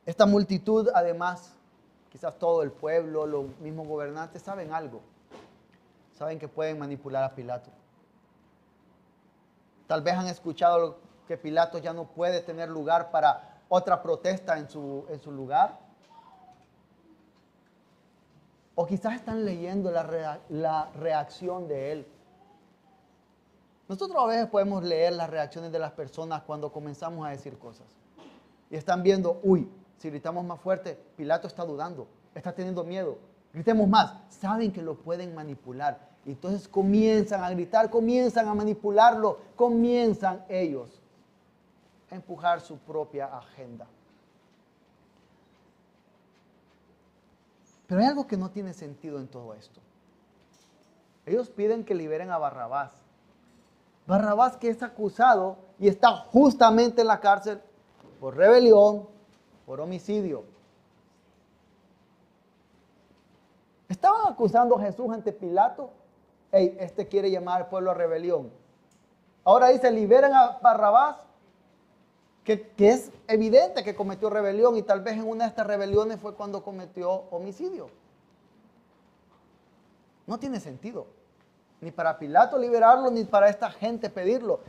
Esta 0.05 0.27
multitud, 0.27 0.89
además, 0.95 1.55
quizás 2.11 2.39
todo 2.39 2.63
el 2.63 2.73
pueblo, 2.73 3.27
los 3.27 3.47
mismos 3.61 3.87
gobernantes, 3.87 4.43
saben 4.43 4.73
algo. 4.73 5.01
Saben 6.13 6.39
que 6.39 6.49
pueden 6.49 6.79
manipular 6.79 7.23
a 7.23 7.35
Pilato. 7.35 7.71
Tal 9.87 10.03
vez 10.03 10.15
han 10.15 10.27
escuchado 10.27 10.99
que 11.29 11.37
Pilato 11.37 11.79
ya 11.79 11.93
no 11.93 12.07
puede 12.07 12.41
tener 12.41 12.69
lugar 12.69 13.11
para 13.11 13.61
otra 13.69 14.03
protesta 14.03 14.59
en 14.59 14.69
su, 14.69 15.05
en 15.09 15.21
su 15.21 15.31
lugar. 15.31 15.79
O 18.75 18.87
quizás 18.87 19.15
están 19.15 19.45
leyendo 19.45 19.91
la, 19.91 20.41
la 20.49 20.91
reacción 20.97 21.69
de 21.69 21.93
él. 21.93 22.07
Nosotros 23.89 24.23
a 24.23 24.27
veces 24.27 24.47
podemos 24.49 24.83
leer 24.83 25.13
las 25.13 25.31
reacciones 25.31 25.71
de 25.71 25.79
las 25.79 25.93
personas 25.93 26.43
cuando 26.43 26.73
comenzamos 26.73 27.27
a 27.27 27.31
decir 27.31 27.59
cosas. 27.59 27.87
Y 28.71 28.77
están 28.77 29.03
viendo, 29.03 29.39
uy, 29.43 29.71
si 30.03 30.11
gritamos 30.11 30.45
más 30.45 30.61
fuerte, 30.61 30.99
Pilato 31.17 31.47
está 31.47 31.65
dudando, 31.65 32.09
está 32.35 32.53
teniendo 32.53 32.83
miedo. 32.83 33.19
Gritemos 33.53 33.89
más, 33.89 34.13
saben 34.31 34.73
que 34.73 34.83
lo 34.83 34.97
pueden 34.97 35.33
manipular. 35.33 36.11
Y 36.25 36.33
entonces 36.33 36.67
comienzan 36.67 37.45
a 37.45 37.51
gritar, 37.51 37.89
comienzan 37.89 38.49
a 38.49 38.55
manipularlo, 38.55 39.39
comienzan 39.55 40.45
ellos 40.49 41.01
a 42.11 42.17
empujar 42.17 42.61
su 42.61 42.79
propia 42.79 43.27
agenda. 43.27 43.87
Pero 47.87 48.01
hay 48.01 48.09
algo 48.09 48.27
que 48.27 48.37
no 48.37 48.51
tiene 48.51 48.75
sentido 48.75 49.21
en 49.21 49.29
todo 49.29 49.55
esto. 49.55 49.81
Ellos 51.27 51.49
piden 51.49 51.85
que 51.85 51.95
liberen 51.95 52.33
a 52.33 52.39
Barrabás. 52.39 52.91
Barrabás 54.09 54.57
que 54.57 54.69
es 54.69 54.83
acusado 54.83 55.59
y 55.79 55.87
está 55.87 56.11
justamente 56.11 57.03
en 57.03 57.07
la 57.07 57.21
cárcel 57.21 57.61
por 58.19 58.37
rebelión, 58.37 59.12
por 59.67 59.81
homicidio. 59.81 60.45
Estaban 63.89 64.33
acusando 64.33 64.79
a 64.79 64.81
Jesús 64.81 65.11
ante 65.13 65.33
Pilato. 65.33 65.91
Hey, 66.51 66.77
este 66.81 67.09
quiere 67.09 67.31
llamar 67.31 67.63
al 67.63 67.69
pueblo 67.69 67.91
a 67.91 67.95
rebelión. 67.95 68.51
Ahora 69.45 69.69
dice, 69.69 69.91
liberan 69.91 70.33
a 70.35 70.59
Barrabás, 70.63 71.17
que, 72.45 72.69
que, 72.71 72.91
es 72.91 73.13
evidente 73.29 73.85
que 73.85 73.95
cometió 73.95 74.31
rebelión 74.31 74.77
y 74.77 74.83
tal 74.83 75.01
vez 75.01 75.15
en 75.15 75.29
una 75.29 75.45
de 75.45 75.51
estas 75.51 75.67
rebeliones 75.67 76.19
fue 76.21 76.35
cuando 76.35 76.63
cometió 76.63 77.11
homicidio. 77.31 77.91
No 80.27 80.39
tiene 80.39 80.59
sentido. 80.61 81.07
Ni 81.81 81.91
para 81.91 82.19
Pilato 82.19 82.59
liberarlo, 82.59 83.11
ni 83.11 83.25
para 83.25 83.49
esta 83.49 83.71
gente 83.71 84.09
pedirlo. 84.09 84.61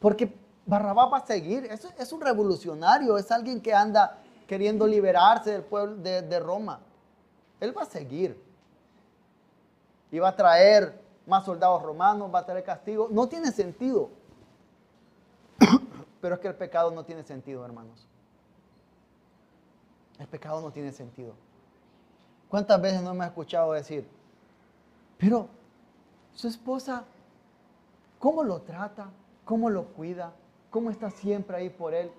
Porque 0.00 0.34
Barrabás 0.66 1.12
va 1.12 1.18
a 1.18 1.26
seguir. 1.26 1.66
Es, 1.66 1.84
es 1.84 2.12
un 2.12 2.20
revolucionario, 2.20 3.16
es 3.18 3.30
alguien 3.30 3.60
que 3.60 3.74
anda 3.74 4.21
queriendo 4.52 4.86
liberarse 4.86 5.50
del 5.50 5.62
pueblo 5.62 5.96
de, 5.96 6.38
Roma. 6.38 6.78
Él 7.58 7.74
va 7.74 7.84
a 7.84 7.86
seguir. 7.86 8.38
Y 10.10 10.18
va 10.18 10.28
a 10.28 10.36
traer 10.36 11.00
más 11.26 11.46
soldados 11.46 11.82
romanos, 11.82 12.30
va 12.30 12.40
a 12.40 12.44
traer 12.44 12.62
castigo. 12.62 13.08
No 13.10 13.26
tiene 13.30 13.50
sentido. 13.50 14.10
Pero 16.20 16.34
es 16.34 16.40
que 16.42 16.48
el 16.48 16.54
pecado 16.54 16.90
no 16.90 17.02
tiene 17.02 17.22
sentido, 17.22 17.64
hermanos. 17.64 18.06
El 20.18 20.26
pecado 20.26 20.60
no 20.60 20.70
tiene 20.70 20.92
sentido. 20.92 21.32
¿Cuántas 22.50 22.78
veces 22.78 23.00
no 23.00 23.14
me 23.14 23.24
ha 23.24 23.28
escuchado 23.28 23.72
decir, 23.72 24.06
pero 25.16 25.48
su 26.34 26.46
esposa, 26.46 27.04
¿cómo 28.18 28.44
lo 28.44 28.60
trata? 28.60 29.08
¿Cómo 29.46 29.70
lo 29.70 29.86
cuida? 29.94 30.34
¿Cómo 30.68 30.90
está 30.90 31.08
siempre 31.08 31.56
ahí 31.56 31.70
por 31.70 31.94
él? 31.94 32.12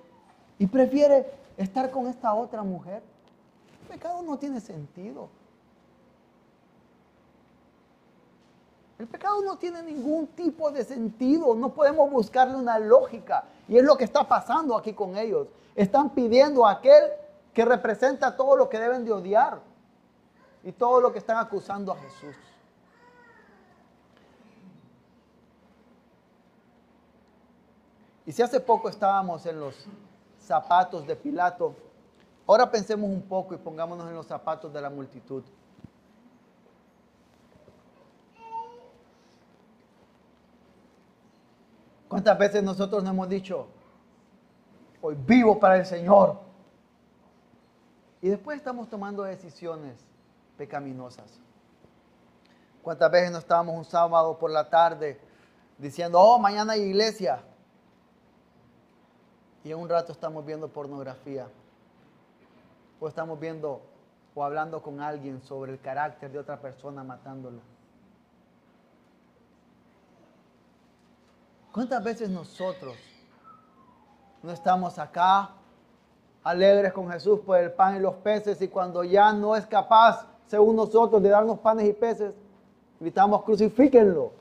Y 0.60 0.68
prefiere 0.68 1.26
estar 1.58 1.92
con 1.92 2.08
esta 2.08 2.34
otra 2.34 2.64
mujer. 2.64 3.02
El 3.82 3.88
pecado 3.88 4.22
no 4.22 4.38
tiene 4.38 4.60
sentido. 4.60 5.30
El 9.00 9.08
pecado 9.08 9.42
no 9.42 9.58
tiene 9.58 9.82
ningún 9.82 10.28
tipo 10.28 10.72
de 10.72 10.84
sentido, 10.86 11.56
no 11.56 11.74
podemos 11.74 12.10
buscarle 12.10 12.56
una 12.56 12.80
lógica. 12.80 13.44
Y 13.68 13.78
es 13.78 13.84
lo 13.84 13.98
que 13.98 14.04
está 14.04 14.28
pasando 14.28 14.78
aquí 14.78 14.94
con 14.94 15.18
ellos. 15.18 15.48
Están 15.76 16.12
pidiendo 16.12 16.66
a 16.66 16.72
aquel 16.72 17.04
que 17.54 17.66
representa 17.66 18.36
todo 18.36 18.56
lo 18.56 18.70
que 18.70 18.80
deben 18.80 19.04
de 19.04 19.12
odiar 19.12 19.60
y 20.64 20.72
todo 20.72 21.02
lo 21.02 21.12
que 21.12 21.20
están 21.20 21.38
acusando 21.38 21.92
a 21.92 21.98
Jesús. 21.98 22.36
Y 28.26 28.32
si 28.32 28.42
hace 28.42 28.60
poco 28.60 28.90
estábamos 28.90 29.46
en 29.46 29.60
los 29.60 29.76
zapatos 30.44 31.08
de 31.08 31.16
Pilato. 31.16 31.76
Ahora 32.46 32.70
pensemos 32.70 33.10
un 33.10 33.22
poco 33.22 33.54
y 33.54 33.58
pongámonos 33.58 34.08
en 34.08 34.16
los 34.16 34.28
zapatos 34.28 34.72
de 34.74 34.82
la 34.82 34.90
multitud. 34.90 35.44
¿Cuántas 42.08 42.38
veces 42.38 42.62
nosotros 42.62 43.02
nos 43.04 43.12
hemos 43.12 43.28
dicho, 43.28 43.68
hoy 45.02 45.16
vivo 45.18 45.60
para 45.60 45.78
el 45.78 45.86
Señor? 45.86 46.38
Y 48.22 48.30
después 48.30 48.58
estamos 48.58 48.88
tomando 48.88 49.24
decisiones 49.24 50.06
pecaminosas. 50.58 51.40
¿Cuántas 52.84 53.10
veces 53.10 53.32
no 53.32 53.40
estábamos 53.40 53.76
un 53.76 53.86
sábado 53.86 54.38
por 54.38 54.52
la 54.52 54.70
tarde 54.70 55.20
diciendo, 55.78 56.20
oh, 56.20 56.38
mañana 56.38 56.74
hay 56.74 56.82
iglesia? 56.82 57.42
Y 59.64 59.72
en 59.72 59.78
un 59.78 59.88
rato 59.88 60.12
estamos 60.12 60.46
viendo 60.46 60.68
pornografía 60.68 61.48
o 63.00 63.08
estamos 63.08 63.40
viendo 63.40 63.82
o 64.36 64.44
hablando 64.44 64.82
con 64.82 65.00
alguien 65.00 65.42
sobre 65.42 65.74
el 65.74 65.80
carácter 65.80 66.32
de 66.32 66.40
otra 66.40 66.60
persona 66.60 67.04
matándolo. 67.04 67.60
¿Cuántas 71.72 72.04
veces 72.04 72.30
nosotros 72.30 72.96
no 74.42 74.52
estamos 74.52 75.00
acá 75.00 75.52
alegres 76.44 76.92
con 76.94 77.10
Jesús 77.10 77.40
por 77.40 77.58
el 77.58 77.72
pan 77.72 77.96
y 77.96 78.00
los 78.00 78.16
peces 78.16 78.62
y 78.62 78.68
cuando 78.68 79.04
ya 79.04 79.32
no 79.32 79.56
es 79.56 79.66
capaz, 79.66 80.28
según 80.48 80.76
nosotros, 80.76 81.24
de 81.24 81.30
darnos 81.30 81.60
panes 81.60 81.88
y 81.88 81.94
peces, 81.94 82.36
gritamos 83.00 83.44
crucifíquenlo. 83.44 84.32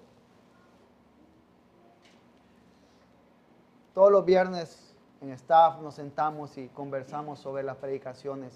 Todos 3.94 4.10
los 4.10 4.24
viernes 4.24 4.91
en 5.22 5.30
staff 5.30 5.80
nos 5.80 5.94
sentamos 5.94 6.58
y 6.58 6.68
conversamos 6.68 7.38
sobre 7.38 7.62
las 7.62 7.76
predicaciones. 7.76 8.52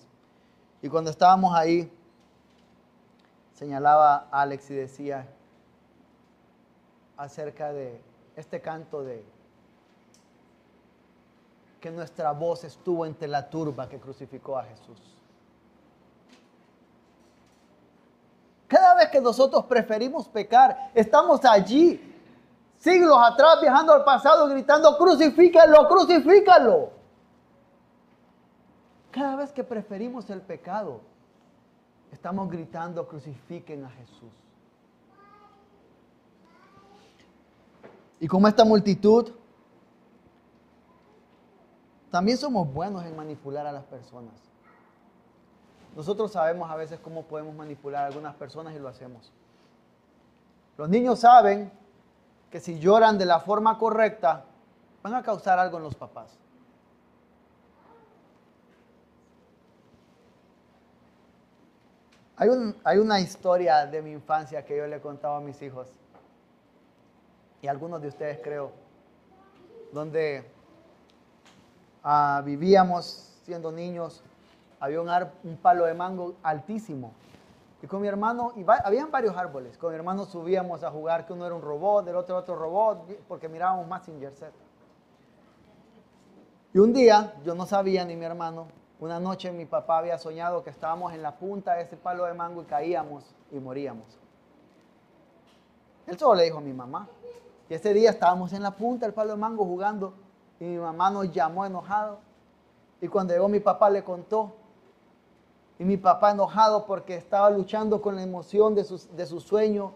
Y 0.83 0.89
cuando 0.89 1.11
estábamos 1.11 1.55
ahí, 1.55 1.91
señalaba 3.55 4.27
Alex 4.31 4.71
y 4.71 4.75
decía 4.75 5.27
acerca 7.17 7.73
de 7.73 8.01
este 8.35 8.61
canto 8.61 9.03
de 9.03 9.25
que 11.81 11.91
nuestra 11.91 12.33
voz 12.33 12.65
estuvo 12.65 13.07
entre 13.07 13.29
la 13.29 13.49
turba 13.49 13.89
que 13.89 13.99
crucificó 13.99 14.59
a 14.59 14.65
Jesús. 14.65 15.01
Cada 18.67 18.97
vez 18.97 19.09
que 19.09 19.21
nosotros 19.21 19.65
preferimos 19.67 20.27
pecar, 20.29 20.91
estamos 20.93 21.45
allí, 21.45 22.16
siglos 22.79 23.19
atrás, 23.23 23.61
viajando 23.61 23.93
al 23.93 24.05
pasado, 24.05 24.49
gritando, 24.49 24.97
crucifícalo, 24.97 25.89
crucifícalo. 25.89 26.91
Cada 29.11 29.37
vez 29.37 29.53
que 29.53 29.65
preferimos 29.65 30.29
el 30.31 30.43
pecado, 30.43 31.01
estamos 32.13 32.51
gritando, 32.51 33.07
crucifiquen 33.09 33.85
a 33.85 33.91
Jesús. 33.91 34.33
Y 38.21 38.29
como 38.29 38.49
esta 38.49 38.65
multitud, 38.65 39.33
también 42.11 42.39
somos 42.39 42.73
buenos 42.73 43.05
en 43.05 43.15
manipular 43.15 43.67
a 43.67 43.73
las 43.73 43.85
personas. 43.85 44.35
Nosotros 45.95 46.33
sabemos 46.33 46.71
a 46.71 46.77
veces 46.77 47.01
cómo 47.01 47.25
podemos 47.25 47.55
manipular 47.55 48.05
a 48.05 48.07
algunas 48.07 48.35
personas 48.35 48.75
y 48.75 48.79
lo 48.79 48.89
hacemos. 48.89 49.33
Los 50.77 50.91
niños 50.91 51.21
saben 51.21 51.73
que 52.51 52.61
si 52.61 52.79
lloran 52.79 53.19
de 53.19 53.27
la 53.27 53.41
forma 53.41 53.79
correcta, 53.79 54.45
van 55.03 55.15
a 55.15 55.23
causar 55.23 55.59
algo 55.59 55.79
en 55.79 55.85
los 55.85 55.95
papás. 55.95 56.39
Hay, 62.39 62.51
hay, 62.85 62.99
una 62.99 63.19
historia 63.21 63.87
de 63.87 64.03
mi 64.03 64.13
infancia 64.13 64.65
que 64.65 64.77
yo 64.77 64.87
le 64.87 64.97
he 64.97 65.01
contado 65.01 65.37
a 65.37 65.41
mis 65.41 65.61
hijos 65.63 65.89
y 67.63 67.69
algunos 67.69 68.03
de 68.03 68.09
ustedes 68.09 68.39
creo, 68.43 68.71
donde 69.93 70.45
ah, 72.05 72.43
vivíamos 72.45 73.33
siendo 73.45 73.73
niños, 73.73 74.23
había 74.81 75.01
un, 75.01 75.11
un, 75.45 75.57
palo 75.57 75.87
de 75.87 75.95
mango 75.95 76.37
altísimo. 76.43 77.13
Y 77.83 77.87
con 77.87 78.01
mi 78.01 78.09
hermano, 78.09 78.53
y 78.57 78.65
habían 78.85 79.11
varios 79.11 79.37
árboles, 79.37 79.77
con 79.77 79.91
mi 79.91 79.97
hermano 79.97 80.25
subíamos 80.25 80.83
a 80.83 80.91
jugar, 80.91 81.27
que 81.27 81.33
uno 81.33 81.45
era 81.47 81.55
un 81.55 81.63
robot, 81.63 82.05
del 82.05 82.17
otro 82.17 82.37
otro 82.37 82.57
robot, 82.57 83.07
porque 83.29 83.49
mirábamos 83.49 83.87
más 83.87 84.05
sin 84.05 84.19
Z. 84.21 84.51
Y 86.73 86.79
un 86.79 86.93
día, 86.93 87.35
yo 87.45 87.55
no 87.55 87.67
sabía 87.67 88.05
ni 88.05 88.17
mi 88.17 88.25
hermano, 88.25 88.69
una 88.99 89.21
noche 89.21 89.53
mi 89.53 89.67
papá 89.67 89.99
había 89.99 90.19
soñado 90.19 90.65
que 90.65 90.71
estábamos 90.71 91.13
en 91.13 91.23
la 91.23 91.37
punta 91.37 91.75
de 91.75 91.83
ese 91.83 91.97
palo 91.99 92.25
de 92.25 92.33
mango 92.33 92.63
y 92.63 92.65
caíamos 92.65 93.35
y 93.51 93.59
moríamos. 93.59 94.19
Él 96.07 96.19
solo 96.19 96.37
le 96.37 96.45
dijo 96.45 96.59
a 96.59 96.63
mi 96.63 96.73
mamá. 96.73 97.09
Y 97.69 97.75
ese 97.75 97.93
día 97.93 98.11
estábamos 98.11 98.53
en 98.53 98.63
la 98.63 98.71
punta 98.71 99.07
del 99.07 99.13
palo 99.13 99.33
de 99.33 99.37
mango 99.37 99.65
jugando 99.65 100.15
y 100.61 100.65
mi 100.65 100.79
mamá 100.79 101.11
nos 101.11 101.31
llamó 101.31 101.67
enojado. 101.67 102.21
Y 103.01 103.09
cuando 103.09 103.35
llegó 103.35 103.49
mi 103.49 103.61
papá 103.61 103.91
le 103.91 104.03
contó. 104.03 104.55
Y 105.79 105.85
mi 105.85 105.97
papá 105.97 106.31
enojado 106.31 106.87
porque 106.87 107.17
estaba 107.17 107.51
luchando 107.51 108.01
con 108.01 108.17
la 108.17 108.23
emoción 108.23 108.75
de 108.75 108.85
su, 108.85 108.99
de 109.15 109.27
su 109.27 109.41
sueño, 109.41 109.93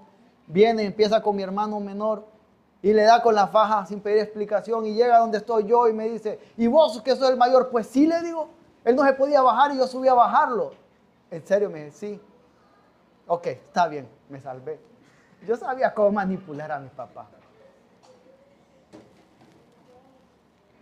viene, 0.47 0.85
empieza 0.85 1.23
con 1.23 1.37
mi 1.37 1.43
hermano 1.43 1.81
menor 1.81 2.27
y 2.83 2.93
le 2.93 3.03
da 3.03 3.23
con 3.23 3.35
la 3.35 3.47
faja 3.47 3.87
sin 3.87 4.01
pedir 4.01 4.19
explicación 4.19 4.87
y 4.87 4.95
llega 4.95 5.19
donde 5.19 5.39
estoy 5.39 5.65
yo 5.67 5.89
y 5.89 5.93
me 5.93 6.09
dice, 6.09 6.39
¿y 6.57 6.67
vos 6.67 7.01
que 7.03 7.15
sos 7.17 7.31
el 7.31 7.37
mayor? 7.37 7.69
Pues 7.71 7.87
sí, 7.87 8.07
le 8.07 8.21
digo, 8.23 8.49
él 8.85 8.97
no 8.97 9.05
se 9.05 9.13
podía 9.13 9.43
bajar 9.43 9.73
y 9.73 9.79
yo 9.79 9.87
subí 9.87 10.09
a 10.09 10.15
bajarlo. 10.15 10.73
En 11.31 11.47
serio, 11.47 11.71
me 11.71 11.85
dice, 11.85 11.97
sí. 11.97 12.21
Ok, 13.27 13.47
está 13.47 13.87
bien, 13.87 14.09
me 14.29 14.41
salvé. 14.41 14.81
Yo 15.47 15.57
sabía 15.57 15.95
cómo 15.95 16.11
manipular 16.13 16.73
a 16.73 16.79
mi 16.79 16.89
papá. 16.89 17.29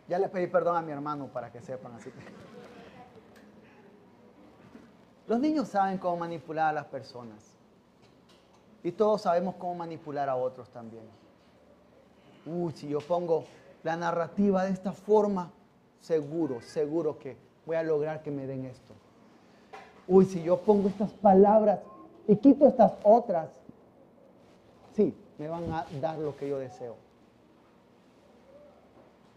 Ya 0.09 0.19
le 0.19 0.29
pedí 0.29 0.47
perdón 0.47 0.77
a 0.77 0.83
mi 0.83 0.91
hermano 0.91 1.27
para 1.27 1.53
que 1.53 1.61
sepan 1.61 1.93
así. 1.97 2.11
Los 5.29 5.41
niños 5.41 5.69
saben 5.69 5.99
cómo 5.99 6.17
manipular 6.17 6.71
a 6.71 6.73
las 6.73 6.87
personas. 6.87 7.55
Y 8.83 8.93
todos 8.93 9.23
sabemos 9.23 9.57
cómo 9.57 9.75
manipular 9.75 10.29
a 10.29 10.37
otros 10.37 10.71
también. 10.71 11.05
Uy, 12.47 12.73
si 12.73 12.89
yo 12.89 13.01
pongo 13.01 13.45
la 13.83 13.95
narrativa 13.97 14.65
de 14.65 14.71
esta 14.71 14.93
forma, 14.93 15.51
seguro, 16.01 16.63
seguro 16.63 17.19
que 17.19 17.37
voy 17.67 17.77
a 17.77 17.83
lograr 17.83 18.23
que 18.23 18.31
me 18.31 18.47
den 18.47 18.65
esto. 18.65 18.95
Uy, 20.07 20.25
si 20.25 20.43
yo 20.43 20.57
pongo 20.59 20.89
estas 20.89 21.13
palabras 21.13 21.81
y 22.27 22.37
quito 22.37 22.67
estas 22.67 22.93
otras, 23.03 23.51
sí, 24.95 25.15
me 25.37 25.49
van 25.49 25.71
a 25.71 25.85
dar 26.01 26.19
lo 26.19 26.35
que 26.35 26.49
yo 26.49 26.59
deseo. 26.59 26.97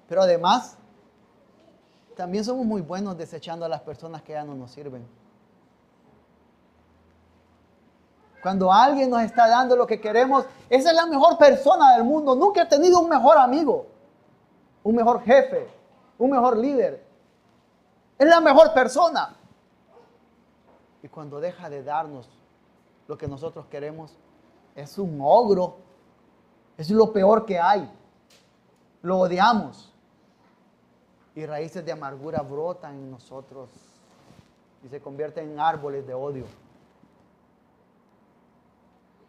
Pero 0.08 0.22
además, 0.22 0.78
también 2.16 2.46
somos 2.46 2.66
muy 2.66 2.82
buenos 2.82 3.18
desechando 3.18 3.66
a 3.66 3.70
las 3.70 3.82
personas 3.82 4.22
que 4.22 4.34
ya 4.34 4.46
no 4.46 4.56
nos 4.56 4.72
sirven. 4.72 5.06
Cuando 8.42 8.72
alguien 8.72 9.10
nos 9.10 9.22
está 9.22 9.48
dando 9.48 9.76
lo 9.76 9.86
que 9.86 10.02
queremos, 10.02 10.46
esa 10.70 10.90
es 10.90 10.96
la 10.96 11.06
mejor 11.06 11.38
persona 11.38 11.96
del 11.96 12.04
mundo. 12.04 12.36
Nunca 12.36 12.64
he 12.64 12.66
tenido 12.66 13.00
un 13.00 13.10
mejor 13.10 13.38
amigo, 13.38 13.86
un 14.84 14.96
mejor 14.96 15.22
jefe, 15.22 15.68
un 16.18 16.32
mejor 16.32 16.58
líder. 16.58 17.06
Es 18.18 18.28
la 18.28 18.42
mejor 18.42 18.74
persona. 18.74 19.36
Y 21.04 21.08
cuando 21.08 21.40
deja 21.40 21.70
de 21.70 21.84
darnos 21.84 22.30
lo 23.08 23.18
que 23.18 23.28
nosotros 23.28 23.66
queremos, 23.68 24.16
es 24.76 24.98
un 24.98 25.20
ogro. 25.22 25.78
Es 26.78 26.90
lo 26.90 27.14
peor 27.14 27.46
que 27.46 27.60
hay. 27.60 27.90
Lo 29.02 29.20
odiamos 29.20 29.92
y 31.36 31.46
raíces 31.46 31.86
de 31.86 31.92
amargura 31.92 32.42
brotan 32.42 32.96
en 32.96 33.12
nosotros 33.12 33.70
y 34.84 34.90
se 34.90 35.00
convierten 35.00 35.52
en 35.52 35.60
árboles 35.60 36.06
de 36.06 36.14
odio. 36.14 36.46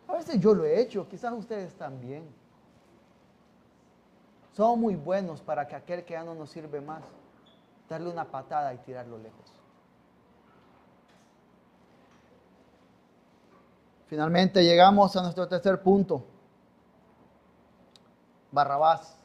A 0.09 0.15
veces 0.15 0.41
yo 0.41 0.55
lo 0.55 0.65
he 0.65 0.81
hecho, 0.81 1.09
quizás 1.09 1.33
ustedes 1.33 1.75
también. 1.75 2.25
Somos 4.53 4.79
muy 4.79 4.97
buenos 4.97 5.41
para 5.41 5.67
que 5.67 5.75
aquel 5.75 6.05
que 6.05 6.13
ya 6.13 6.25
no 6.25 6.35
nos 6.35 6.51
sirve 6.51 6.81
más, 6.81 7.03
darle 7.89 8.11
una 8.11 8.25
patada 8.25 8.75
y 8.75 8.79
tirarlo 8.79 9.19
lejos. 9.19 9.53
Finalmente 14.07 14.63
llegamos 14.63 15.17
a 15.17 15.23
nuestro 15.23 15.49
tercer 15.49 15.81
punto. 15.83 16.23
Barrabás. 18.51 19.17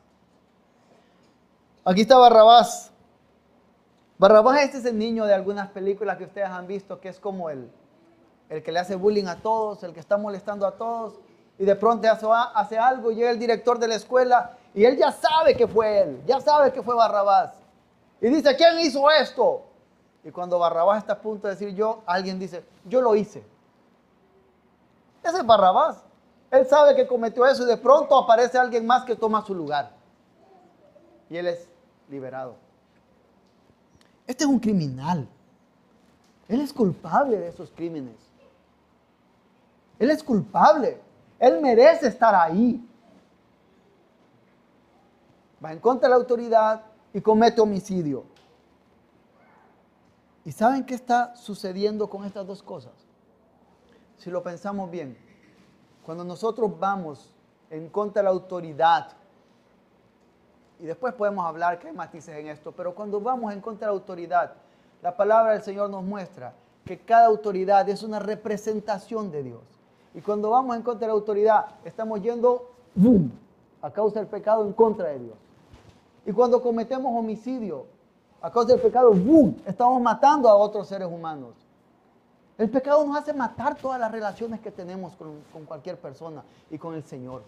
Aquí 1.83 2.01
está 2.01 2.17
Barrabás. 2.17 2.91
Barrabás 4.17 4.61
este 4.61 4.77
es 4.77 4.85
el 4.85 4.97
niño 4.97 5.25
de 5.25 5.33
algunas 5.33 5.69
películas 5.71 6.17
que 6.17 6.23
ustedes 6.23 6.47
han 6.47 6.67
visto, 6.67 7.01
que 7.01 7.09
es 7.09 7.19
como 7.19 7.49
el, 7.49 7.69
el 8.49 8.63
que 8.63 8.71
le 8.71 8.79
hace 8.79 8.95
bullying 8.95 9.25
a 9.25 9.37
todos, 9.37 9.83
el 9.83 9.93
que 9.93 9.99
está 9.99 10.17
molestando 10.17 10.65
a 10.65 10.71
todos, 10.71 11.19
y 11.59 11.65
de 11.65 11.75
pronto 11.75 12.09
hace, 12.09 12.25
hace 12.53 12.77
algo, 12.77 13.11
llega 13.11 13.31
el 13.31 13.39
director 13.39 13.79
de 13.79 13.87
la 13.87 13.95
escuela 13.95 14.57
y 14.73 14.85
él 14.85 14.97
ya 14.97 15.11
sabe 15.11 15.57
que 15.57 15.67
fue 15.67 16.01
él, 16.01 16.21
ya 16.25 16.39
sabe 16.39 16.71
que 16.71 16.83
fue 16.83 16.95
Barrabás. 16.95 17.55
Y 18.21 18.27
dice, 18.29 18.55
¿quién 18.55 18.79
hizo 18.79 19.09
esto? 19.09 19.63
Y 20.23 20.31
cuando 20.31 20.59
Barrabás 20.59 20.99
está 20.99 21.13
a 21.13 21.19
punto 21.19 21.47
de 21.47 21.53
decir 21.53 21.73
yo, 21.73 22.01
alguien 22.05 22.39
dice, 22.39 22.63
yo 22.85 23.01
lo 23.01 23.15
hice. 23.15 23.43
Ese 25.23 25.37
es 25.37 25.45
Barrabás. 25.45 26.03
Él 26.51 26.65
sabe 26.67 26.95
que 26.95 27.07
cometió 27.07 27.45
eso 27.45 27.63
y 27.63 27.65
de 27.65 27.77
pronto 27.77 28.17
aparece 28.17 28.57
alguien 28.57 28.85
más 28.85 29.03
que 29.03 29.15
toma 29.15 29.43
su 29.45 29.53
lugar. 29.53 29.91
Y 31.29 31.37
él 31.37 31.47
es 31.47 31.67
liberado. 32.09 32.55
Este 34.25 34.43
es 34.43 34.49
un 34.49 34.59
criminal. 34.59 35.27
Él 36.47 36.61
es 36.61 36.71
culpable 36.71 37.37
de 37.37 37.49
esos 37.49 37.69
crímenes. 37.71 38.15
Él 39.99 40.11
es 40.11 40.23
culpable. 40.23 40.99
Él 41.39 41.61
merece 41.61 42.07
estar 42.07 42.33
ahí. 42.35 42.83
Va 45.63 45.73
en 45.73 45.79
contra 45.79 46.07
de 46.07 46.11
la 46.11 46.15
autoridad 46.17 46.83
y 47.13 47.21
comete 47.21 47.61
homicidio. 47.61 48.25
¿Y 50.45 50.51
saben 50.51 50.85
qué 50.85 50.95
está 50.95 51.35
sucediendo 51.35 52.09
con 52.09 52.23
estas 52.23 52.45
dos 52.47 52.63
cosas? 52.63 52.93
Si 54.17 54.29
lo 54.29 54.41
pensamos 54.41 54.89
bien, 54.89 55.17
cuando 56.05 56.23
nosotros 56.23 56.79
vamos 56.79 57.33
en 57.69 57.89
contra 57.89 58.21
de 58.21 58.23
la 58.25 58.29
autoridad 58.29 59.09
y 60.79 60.85
después 60.85 61.13
podemos 61.15 61.45
hablar 61.45 61.79
que 61.79 61.87
hay 61.87 61.93
matices 61.93 62.35
en 62.35 62.47
esto, 62.47 62.71
pero 62.71 62.93
cuando 62.95 63.19
vamos 63.19 63.51
en 63.51 63.61
contra 63.61 63.87
de 63.87 63.93
la 63.93 63.99
autoridad, 63.99 64.53
la 65.01 65.15
palabra 65.17 65.53
del 65.53 65.63
Señor 65.63 65.89
nos 65.89 66.03
muestra 66.03 66.53
que 66.85 66.99
cada 66.99 67.25
autoridad 67.25 67.87
es 67.89 68.03
una 68.03 68.19
representación 68.19 69.31
de 69.31 69.43
Dios. 69.43 69.76
Y 70.17 70.21
cuando 70.21 70.49
vamos 70.49 70.75
en 70.75 70.81
contra 70.81 71.01
de 71.01 71.07
la 71.09 71.13
autoridad, 71.13 71.65
estamos 71.85 72.19
yendo 72.23 72.71
¡boom! 72.95 73.31
a 73.83 73.91
causa 73.91 74.17
del 74.17 74.27
pecado 74.27 74.65
en 74.65 74.73
contra 74.73 75.09
de 75.09 75.19
Dios. 75.19 75.37
Y 76.25 76.31
cuando 76.31 76.59
cometemos 76.59 77.15
homicidio, 77.15 77.85
a 78.41 78.51
causa 78.51 78.71
del 78.71 78.81
pecado, 78.81 79.11
¡boom! 79.13 79.61
estamos 79.67 80.01
matando 80.01 80.49
a 80.49 80.55
otros 80.55 80.87
seres 80.87 81.07
humanos. 81.07 81.53
El 82.57 82.67
pecado 82.71 83.05
nos 83.05 83.15
hace 83.15 83.31
matar 83.31 83.75
todas 83.75 83.99
las 83.99 84.11
relaciones 84.11 84.59
que 84.59 84.71
tenemos 84.71 85.13
con, 85.17 85.39
con 85.53 85.65
cualquier 85.65 85.99
persona 85.99 86.43
y 86.71 86.79
con 86.79 86.95
el 86.95 87.03
Señor. 87.03 87.43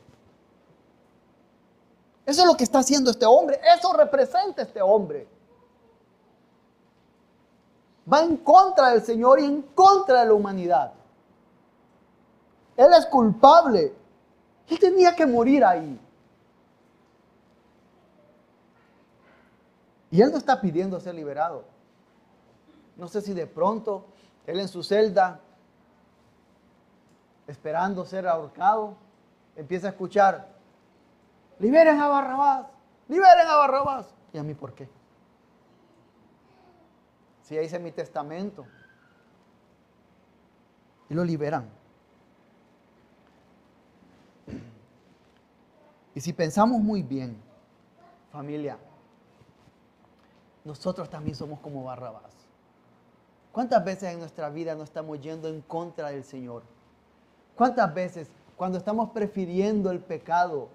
Eso 2.23 2.41
es 2.41 2.47
lo 2.47 2.55
que 2.55 2.65
está 2.65 2.77
haciendo 2.77 3.09
este 3.09 3.25
hombre. 3.25 3.59
Eso 3.75 3.93
representa 3.93 4.61
este 4.61 4.79
hombre. 4.79 5.27
Va 8.13 8.21
en 8.21 8.37
contra 8.37 8.91
del 8.91 9.01
Señor 9.01 9.39
y 9.39 9.45
en 9.45 9.63
contra 9.73 10.19
de 10.19 10.27
la 10.27 10.33
humanidad. 10.35 10.98
Él 12.79 12.93
es 12.97 13.05
culpable. 13.07 13.93
Él 14.69 14.79
tenía 14.79 15.13
que 15.13 15.25
morir 15.25 15.65
ahí. 15.65 15.99
Y 20.09 20.21
él 20.21 20.31
no 20.31 20.37
está 20.37 20.61
pidiendo 20.61 20.97
ser 21.01 21.13
liberado. 21.13 21.65
No 22.95 23.09
sé 23.09 23.19
si 23.19 23.33
de 23.33 23.47
pronto 23.47 24.05
él 24.47 24.61
en 24.61 24.69
su 24.69 24.81
celda, 24.81 25.41
esperando 27.47 28.05
ser 28.05 28.25
ahorcado, 28.25 28.95
empieza 29.57 29.87
a 29.87 29.89
escuchar, 29.89 30.47
liberen 31.59 31.99
a 31.99 32.07
Barrabás, 32.07 32.67
liberen 33.09 33.45
a 33.45 33.57
Barrabás. 33.57 34.15
¿Y 34.31 34.37
a 34.37 34.43
mí 34.43 34.53
por 34.53 34.73
qué? 34.73 34.89
Si 37.41 37.57
ahí 37.57 37.65
hice 37.65 37.77
mi 37.77 37.91
testamento. 37.91 38.65
Y 41.09 41.13
lo 41.13 41.25
liberan. 41.25 41.78
Y 46.15 46.21
si 46.21 46.33
pensamos 46.33 46.81
muy 46.81 47.03
bien, 47.03 47.37
familia, 48.31 48.77
nosotros 50.63 51.09
también 51.09 51.35
somos 51.35 51.59
como 51.59 51.83
Barrabás. 51.83 52.33
¿Cuántas 53.51 53.83
veces 53.83 54.13
en 54.13 54.19
nuestra 54.19 54.49
vida 54.49 54.75
no 54.75 54.83
estamos 54.83 55.19
yendo 55.19 55.47
en 55.47 55.61
contra 55.61 56.09
del 56.09 56.23
Señor? 56.23 56.63
¿Cuántas 57.55 57.93
veces 57.93 58.29
cuando 58.55 58.77
estamos 58.77 59.09
prefiriendo 59.09 59.91
el 59.91 59.99
pecado, 59.99 60.69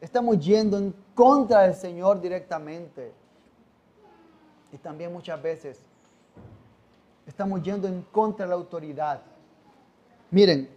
estamos 0.00 0.38
yendo 0.44 0.78
en 0.78 0.94
contra 1.14 1.62
del 1.62 1.74
Señor 1.74 2.20
directamente? 2.20 3.12
Y 4.72 4.78
también 4.78 5.12
muchas 5.12 5.40
veces 5.40 5.78
estamos 7.26 7.62
yendo 7.62 7.88
en 7.88 8.02
contra 8.02 8.44
de 8.44 8.50
la 8.50 8.56
autoridad. 8.56 9.22
Miren, 10.30 10.68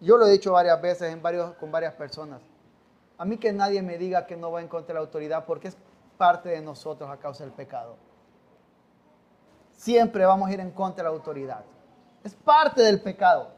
yo 0.00 0.16
lo 0.16 0.26
he 0.26 0.32
dicho 0.32 0.52
varias 0.52 0.80
veces 0.82 1.12
en 1.12 1.22
varios, 1.22 1.54
con 1.54 1.70
varias 1.70 1.94
personas. 1.94 2.40
A 3.18 3.24
mí 3.24 3.38
que 3.38 3.52
nadie 3.52 3.82
me 3.82 3.96
diga 3.98 4.26
que 4.26 4.36
no 4.36 4.50
va 4.50 4.60
en 4.60 4.68
contra 4.68 4.88
de 4.88 4.94
la 4.94 5.00
autoridad 5.00 5.44
porque 5.46 5.68
es 5.68 5.76
parte 6.18 6.50
de 6.50 6.60
nosotros 6.60 7.08
a 7.10 7.16
causa 7.16 7.44
del 7.44 7.52
pecado. 7.52 7.96
Siempre 9.72 10.24
vamos 10.24 10.48
a 10.48 10.52
ir 10.52 10.60
en 10.60 10.70
contra 10.70 11.04
de 11.04 11.10
la 11.10 11.16
autoridad. 11.16 11.64
Es 12.24 12.34
parte 12.34 12.82
del 12.82 13.00
pecado. 13.00 13.50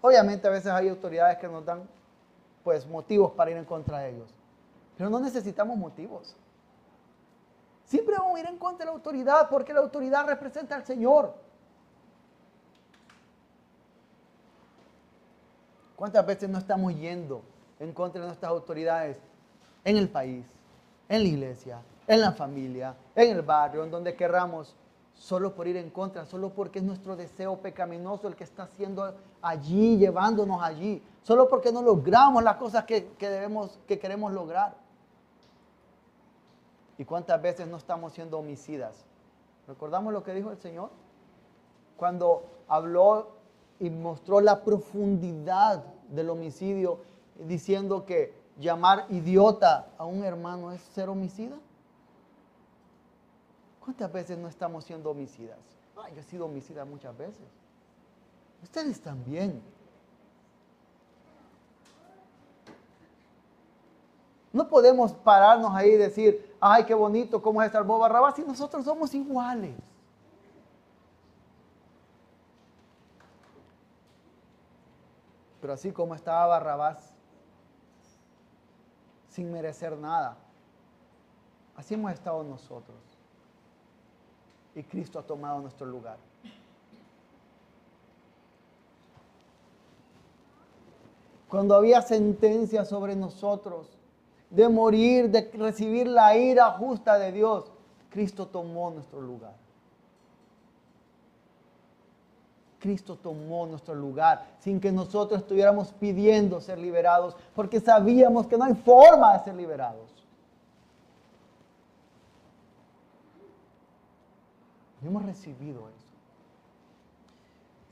Obviamente 0.00 0.46
a 0.46 0.50
veces 0.50 0.72
hay 0.72 0.88
autoridades 0.88 1.38
que 1.38 1.48
nos 1.48 1.64
dan 1.64 1.88
pues 2.62 2.86
motivos 2.86 3.32
para 3.32 3.50
ir 3.50 3.56
en 3.56 3.64
contra 3.64 3.98
de 3.98 4.10
ellos. 4.10 4.34
Pero 4.96 5.10
no 5.10 5.20
necesitamos 5.20 5.76
motivos. 5.76 6.36
Siempre 7.84 8.14
vamos 8.16 8.36
a 8.36 8.40
ir 8.40 8.46
en 8.46 8.58
contra 8.58 8.84
de 8.84 8.86
la 8.86 8.96
autoridad 8.96 9.48
porque 9.48 9.72
la 9.72 9.80
autoridad 9.80 10.26
representa 10.26 10.74
al 10.74 10.84
Señor. 10.84 11.34
¿Cuántas 15.94 16.26
veces 16.26 16.48
no 16.48 16.58
estamos 16.58 16.94
yendo 16.94 17.42
en 17.80 17.92
contra 17.92 18.20
de 18.20 18.26
nuestras 18.26 18.50
autoridades 18.50 19.18
en 19.84 19.96
el 19.96 20.08
país, 20.08 20.46
en 21.08 21.22
la 21.22 21.28
iglesia, 21.28 21.82
en 22.06 22.20
la 22.20 22.32
familia, 22.32 22.94
en 23.14 23.30
el 23.30 23.42
barrio, 23.42 23.84
en 23.84 23.90
donde 23.90 24.14
querramos, 24.14 24.74
solo 25.14 25.54
por 25.54 25.66
ir 25.68 25.76
en 25.76 25.90
contra, 25.90 26.24
solo 26.24 26.50
porque 26.50 26.80
es 26.80 26.84
nuestro 26.84 27.16
deseo 27.16 27.58
pecaminoso 27.58 28.28
el 28.28 28.34
que 28.34 28.44
está 28.44 28.64
haciendo 28.64 29.14
allí, 29.40 29.96
llevándonos 29.96 30.62
allí, 30.62 31.02
solo 31.22 31.48
porque 31.48 31.72
no 31.72 31.82
logramos 31.82 32.42
las 32.42 32.56
cosas 32.56 32.84
que, 32.84 33.08
debemos, 33.18 33.78
que 33.86 33.98
queremos 33.98 34.32
lograr. 34.32 34.74
¿Y 36.98 37.04
cuántas 37.04 37.40
veces 37.40 37.66
no 37.66 37.76
estamos 37.76 38.12
siendo 38.12 38.38
homicidas? 38.38 39.04
¿Recordamos 39.66 40.12
lo 40.12 40.22
que 40.22 40.34
dijo 40.34 40.50
el 40.50 40.58
Señor? 40.58 40.90
Cuando 41.96 42.44
habló 42.68 43.28
y 43.80 43.90
mostró 43.90 44.40
la 44.40 44.62
profundidad 44.62 45.84
del 46.08 46.30
homicidio, 46.30 47.00
diciendo 47.38 48.04
que 48.04 48.34
llamar 48.58 49.06
idiota 49.10 49.88
a 49.98 50.04
un 50.04 50.24
hermano 50.24 50.72
es 50.72 50.80
ser 50.80 51.08
homicida? 51.08 51.56
¿Cuántas 53.80 54.12
veces 54.12 54.38
no 54.38 54.48
estamos 54.48 54.84
siendo 54.84 55.10
homicidas? 55.10 55.58
yo 56.14 56.20
he 56.20 56.24
sido 56.24 56.46
homicida 56.46 56.84
muchas 56.84 57.16
veces. 57.16 57.46
Ustedes 58.62 59.00
también. 59.00 59.62
No 64.52 64.68
podemos 64.68 65.12
pararnos 65.12 65.74
ahí 65.74 65.90
y 65.90 65.96
decir, 65.96 66.54
ay, 66.60 66.84
qué 66.84 66.94
bonito, 66.94 67.42
cómo 67.42 67.62
es 67.62 67.72
salvó 67.72 67.98
Barrabás, 67.98 68.36
si 68.36 68.42
nosotros 68.42 68.84
somos 68.84 69.12
iguales. 69.14 69.74
Pero 75.60 75.72
así 75.72 75.90
como 75.92 76.14
estaba 76.14 76.46
Barrabás, 76.46 77.13
sin 79.34 79.50
merecer 79.50 79.98
nada. 79.98 80.36
Así 81.74 81.94
hemos 81.94 82.12
estado 82.12 82.44
nosotros. 82.44 82.96
Y 84.76 84.82
Cristo 84.84 85.18
ha 85.18 85.24
tomado 85.24 85.60
nuestro 85.60 85.86
lugar. 85.86 86.18
Cuando 91.48 91.74
había 91.74 92.00
sentencia 92.00 92.84
sobre 92.84 93.16
nosotros 93.16 93.88
de 94.50 94.68
morir, 94.68 95.28
de 95.28 95.50
recibir 95.52 96.06
la 96.06 96.36
ira 96.36 96.70
justa 96.70 97.18
de 97.18 97.32
Dios, 97.32 97.72
Cristo 98.10 98.46
tomó 98.46 98.90
nuestro 98.92 99.20
lugar. 99.20 99.63
Cristo 102.84 103.16
tomó 103.16 103.64
nuestro 103.64 103.94
lugar 103.94 104.44
sin 104.58 104.78
que 104.78 104.92
nosotros 104.92 105.40
estuviéramos 105.40 105.90
pidiendo 105.94 106.60
ser 106.60 106.78
liberados, 106.78 107.34
porque 107.54 107.80
sabíamos 107.80 108.46
que 108.46 108.58
no 108.58 108.64
hay 108.64 108.74
forma 108.74 109.32
de 109.32 109.44
ser 109.44 109.54
liberados. 109.54 110.10
hemos 115.02 115.22
recibido 115.24 115.88
eso. 115.88 116.14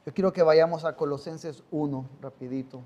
Yo 0.06 0.14
quiero 0.14 0.32
que 0.32 0.42
vayamos 0.42 0.84
a 0.86 0.96
Colosenses 0.96 1.62
1, 1.70 2.06
rapidito. 2.22 2.82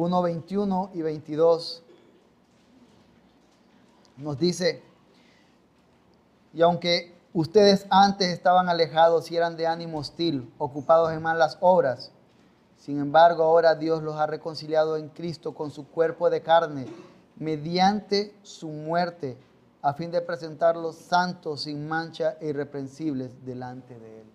1, 0.00 0.22
21 0.22 0.90
y 0.94 1.02
22 1.02 1.82
nos 4.16 4.38
dice, 4.38 4.82
y 6.54 6.62
aunque 6.62 7.14
ustedes 7.34 7.86
antes 7.90 8.28
estaban 8.28 8.70
alejados 8.70 9.30
y 9.30 9.36
eran 9.36 9.56
de 9.56 9.66
ánimo 9.66 9.98
hostil, 9.98 10.50
ocupados 10.56 11.12
en 11.12 11.20
malas 11.20 11.58
obras, 11.60 12.12
sin 12.78 12.98
embargo 12.98 13.42
ahora 13.42 13.74
Dios 13.74 14.02
los 14.02 14.16
ha 14.16 14.26
reconciliado 14.26 14.96
en 14.96 15.10
Cristo 15.10 15.52
con 15.52 15.70
su 15.70 15.86
cuerpo 15.86 16.30
de 16.30 16.40
carne, 16.40 16.86
mediante 17.36 18.34
su 18.42 18.68
muerte, 18.68 19.36
a 19.82 19.92
fin 19.92 20.10
de 20.10 20.22
presentarlos 20.22 20.96
santos, 20.96 21.62
sin 21.62 21.86
mancha 21.86 22.36
e 22.40 22.48
irreprensibles 22.48 23.44
delante 23.44 23.98
de 23.98 24.20
Él. 24.22 24.26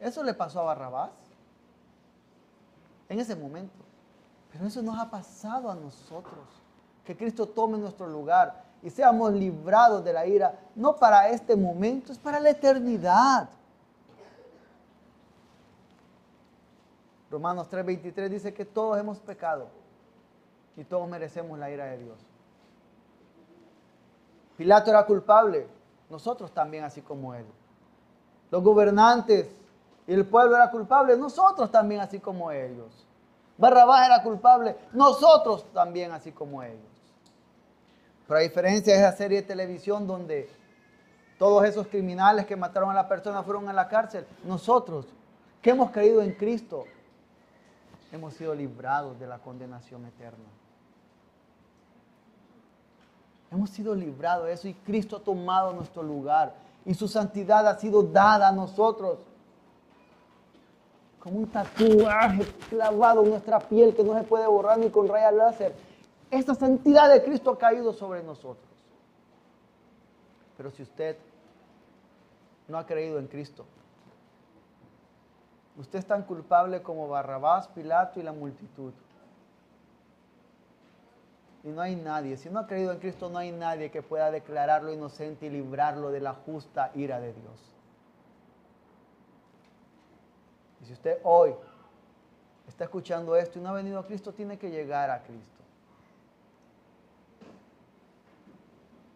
Eso 0.00 0.22
le 0.22 0.34
pasó 0.34 0.60
a 0.60 0.64
Barrabás 0.64 1.23
en 3.14 3.20
ese 3.20 3.34
momento. 3.34 3.84
Pero 4.52 4.66
eso 4.66 4.82
nos 4.82 4.98
ha 4.98 5.10
pasado 5.10 5.70
a 5.70 5.74
nosotros. 5.74 6.44
Que 7.04 7.16
Cristo 7.16 7.46
tome 7.46 7.78
nuestro 7.78 8.06
lugar 8.06 8.62
y 8.82 8.90
seamos 8.90 9.32
librados 9.32 10.04
de 10.04 10.12
la 10.12 10.26
ira, 10.26 10.58
no 10.74 10.96
para 10.96 11.28
este 11.28 11.56
momento, 11.56 12.12
es 12.12 12.18
para 12.18 12.38
la 12.38 12.50
eternidad. 12.50 13.48
Romanos 17.30 17.68
3:23 17.70 18.28
dice 18.28 18.54
que 18.54 18.64
todos 18.64 18.98
hemos 18.98 19.18
pecado 19.18 19.68
y 20.76 20.84
todos 20.84 21.08
merecemos 21.08 21.58
la 21.58 21.70
ira 21.70 21.86
de 21.86 21.98
Dios. 21.98 22.18
Pilato 24.56 24.90
era 24.90 25.04
culpable, 25.04 25.66
nosotros 26.08 26.52
también 26.52 26.84
así 26.84 27.00
como 27.00 27.34
él. 27.34 27.46
Los 28.50 28.62
gobernantes 28.62 29.50
y 30.06 30.12
el 30.12 30.26
pueblo 30.26 30.54
era 30.56 30.70
culpable, 30.70 31.16
nosotros 31.16 31.70
también 31.70 32.02
así 32.02 32.20
como 32.20 32.52
ellos. 32.52 33.03
Barrabás 33.56 34.06
era 34.06 34.22
culpable, 34.22 34.76
nosotros 34.92 35.64
también 35.72 36.12
así 36.12 36.32
como 36.32 36.62
ellos. 36.62 36.80
Pero 38.26 38.38
a 38.38 38.42
diferencia 38.42 38.94
de 38.94 39.00
esa 39.00 39.12
serie 39.12 39.42
de 39.42 39.48
televisión 39.48 40.06
donde 40.06 40.50
todos 41.38 41.64
esos 41.64 41.86
criminales 41.86 42.46
que 42.46 42.56
mataron 42.56 42.90
a 42.90 42.94
la 42.94 43.08
persona 43.08 43.42
fueron 43.42 43.68
a 43.68 43.72
la 43.72 43.88
cárcel, 43.88 44.26
nosotros 44.44 45.06
que 45.60 45.70
hemos 45.70 45.90
creído 45.90 46.22
en 46.22 46.32
Cristo, 46.32 46.84
hemos 48.12 48.34
sido 48.34 48.54
librados 48.54 49.18
de 49.18 49.26
la 49.26 49.38
condenación 49.38 50.04
eterna. 50.06 50.44
Hemos 53.50 53.70
sido 53.70 53.94
librados 53.94 54.46
de 54.46 54.52
eso 54.52 54.68
y 54.68 54.74
Cristo 54.74 55.16
ha 55.16 55.20
tomado 55.20 55.72
nuestro 55.72 56.02
lugar 56.02 56.54
y 56.84 56.94
su 56.94 57.06
santidad 57.06 57.66
ha 57.68 57.78
sido 57.78 58.02
dada 58.02 58.48
a 58.48 58.52
nosotros 58.52 59.18
como 61.24 61.38
un 61.38 61.46
tatuaje 61.46 62.44
clavado 62.68 63.24
en 63.24 63.30
nuestra 63.30 63.58
piel 63.58 63.96
que 63.96 64.04
no 64.04 64.14
se 64.14 64.24
puede 64.24 64.46
borrar 64.46 64.78
ni 64.78 64.90
con 64.90 65.08
rayas 65.08 65.32
láser. 65.32 65.74
Esta 66.30 66.54
santidad 66.54 67.10
de 67.10 67.24
Cristo 67.24 67.50
ha 67.50 67.58
caído 67.58 67.94
sobre 67.94 68.22
nosotros. 68.22 68.68
Pero 70.58 70.70
si 70.70 70.82
usted 70.82 71.16
no 72.68 72.76
ha 72.76 72.86
creído 72.86 73.18
en 73.18 73.26
Cristo, 73.26 73.64
usted 75.78 76.00
es 76.00 76.06
tan 76.06 76.24
culpable 76.24 76.82
como 76.82 77.08
Barrabás, 77.08 77.68
Pilato 77.68 78.20
y 78.20 78.22
la 78.22 78.32
multitud. 78.32 78.92
Y 81.62 81.68
no 81.68 81.80
hay 81.80 81.96
nadie, 81.96 82.36
si 82.36 82.50
no 82.50 82.60
ha 82.60 82.66
creído 82.66 82.92
en 82.92 82.98
Cristo, 82.98 83.30
no 83.30 83.38
hay 83.38 83.50
nadie 83.50 83.90
que 83.90 84.02
pueda 84.02 84.30
declararlo 84.30 84.92
inocente 84.92 85.46
y 85.46 85.50
librarlo 85.50 86.10
de 86.10 86.20
la 86.20 86.34
justa 86.34 86.90
ira 86.94 87.18
de 87.18 87.32
Dios. 87.32 87.73
Y 90.84 90.86
si 90.86 90.92
usted 90.92 91.18
hoy 91.22 91.54
está 92.68 92.84
escuchando 92.84 93.34
esto 93.36 93.58
y 93.58 93.62
no 93.62 93.70
ha 93.70 93.72
venido 93.72 93.98
a 93.98 94.06
Cristo, 94.06 94.34
tiene 94.34 94.58
que 94.58 94.70
llegar 94.70 95.10
a 95.10 95.22
Cristo. 95.22 95.62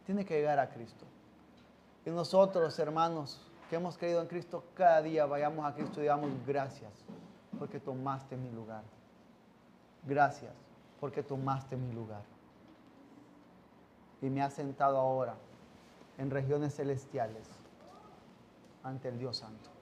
Tiene 0.07 0.25
que 0.25 0.35
llegar 0.39 0.59
a 0.59 0.71
Cristo. 0.71 1.05
Y 2.07 2.11
nosotros, 2.11 2.79
hermanos, 2.79 3.39
que 3.69 3.77
hemos 3.77 3.99
creído 3.99 4.23
en 4.23 4.29
Cristo, 4.29 4.65
cada 4.73 5.03
día 5.03 5.27
vayamos 5.27 5.67
a 5.67 5.75
Cristo 5.75 6.01
y 6.01 6.05
digamos 6.05 6.31
gracias 6.47 6.91
porque 7.59 7.79
tomaste 7.79 8.35
mi 8.39 8.51
lugar. 8.51 8.83
Gracias 10.07 10.55
porque 11.01 11.23
tomaste 11.23 11.77
mi 11.77 11.93
lugar. 11.93 12.23
Y 14.23 14.31
me 14.31 14.41
has 14.41 14.55
sentado 14.55 14.97
ahora 14.97 15.35
en 16.17 16.31
regiones 16.31 16.75
celestiales 16.75 17.47
ante 18.83 19.09
el 19.09 19.19
Dios 19.19 19.37
Santo. 19.37 19.78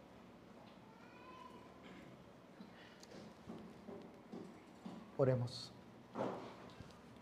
Oremos. 5.17 5.73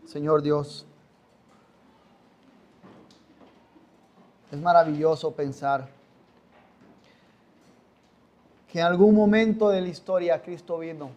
Señor 0.05 0.41
Dios, 0.41 0.85
es 4.51 4.59
maravilloso 4.59 5.33
pensar 5.33 5.87
que 8.71 8.79
en 8.79 8.85
algún 8.85 9.15
momento 9.15 9.69
de 9.69 9.81
la 9.81 9.87
historia 9.87 10.41
Cristo 10.41 10.79
vino 10.79 11.09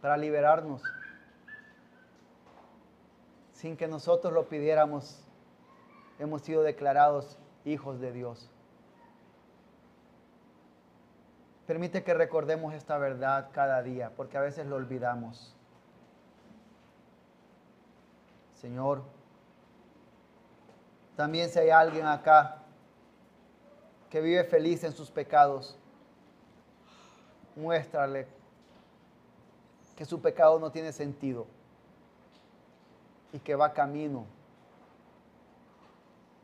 para 0.00 0.16
liberarnos 0.16 0.82
sin 3.52 3.76
que 3.76 3.86
nosotros 3.86 4.32
lo 4.32 4.48
pidiéramos. 4.48 5.18
Hemos 6.18 6.42
sido 6.42 6.62
declarados 6.62 7.36
hijos 7.66 8.00
de 8.00 8.12
Dios. 8.12 8.48
Permite 11.70 12.02
que 12.02 12.14
recordemos 12.14 12.74
esta 12.74 12.98
verdad 12.98 13.50
cada 13.52 13.80
día, 13.80 14.10
porque 14.16 14.36
a 14.36 14.40
veces 14.40 14.66
lo 14.66 14.74
olvidamos. 14.74 15.54
Señor, 18.54 19.04
también 21.14 21.48
si 21.48 21.60
hay 21.60 21.70
alguien 21.70 22.06
acá 22.08 22.56
que 24.10 24.20
vive 24.20 24.42
feliz 24.42 24.82
en 24.82 24.90
sus 24.90 25.12
pecados, 25.12 25.78
muéstrale 27.54 28.26
que 29.94 30.04
su 30.04 30.20
pecado 30.20 30.58
no 30.58 30.72
tiene 30.72 30.90
sentido 30.90 31.46
y 33.32 33.38
que 33.38 33.54
va 33.54 33.72
camino 33.72 34.26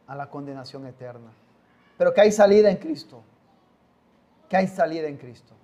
a 0.07 0.15
la 0.15 0.31
condenación 0.31 0.87
eterna. 0.87 1.33
Pero 1.99 2.15
que 2.15 2.21
hay 2.21 2.31
salida 2.31 2.71
en 2.71 2.77
Cristo 2.77 3.25
que 4.49 4.57
hay 4.57 4.69
salida 4.69 5.09
en 5.09 5.17
Cristo. 5.17 5.55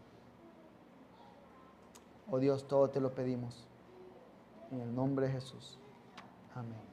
Oh 2.30 2.38
Dios, 2.38 2.66
todo 2.66 2.88
te 2.90 3.00
lo 3.00 3.14
pedimos. 3.14 3.66
En 4.70 4.80
el 4.80 4.94
nombre 4.94 5.26
de 5.26 5.32
Jesús. 5.34 5.78
Amén. 6.54 6.91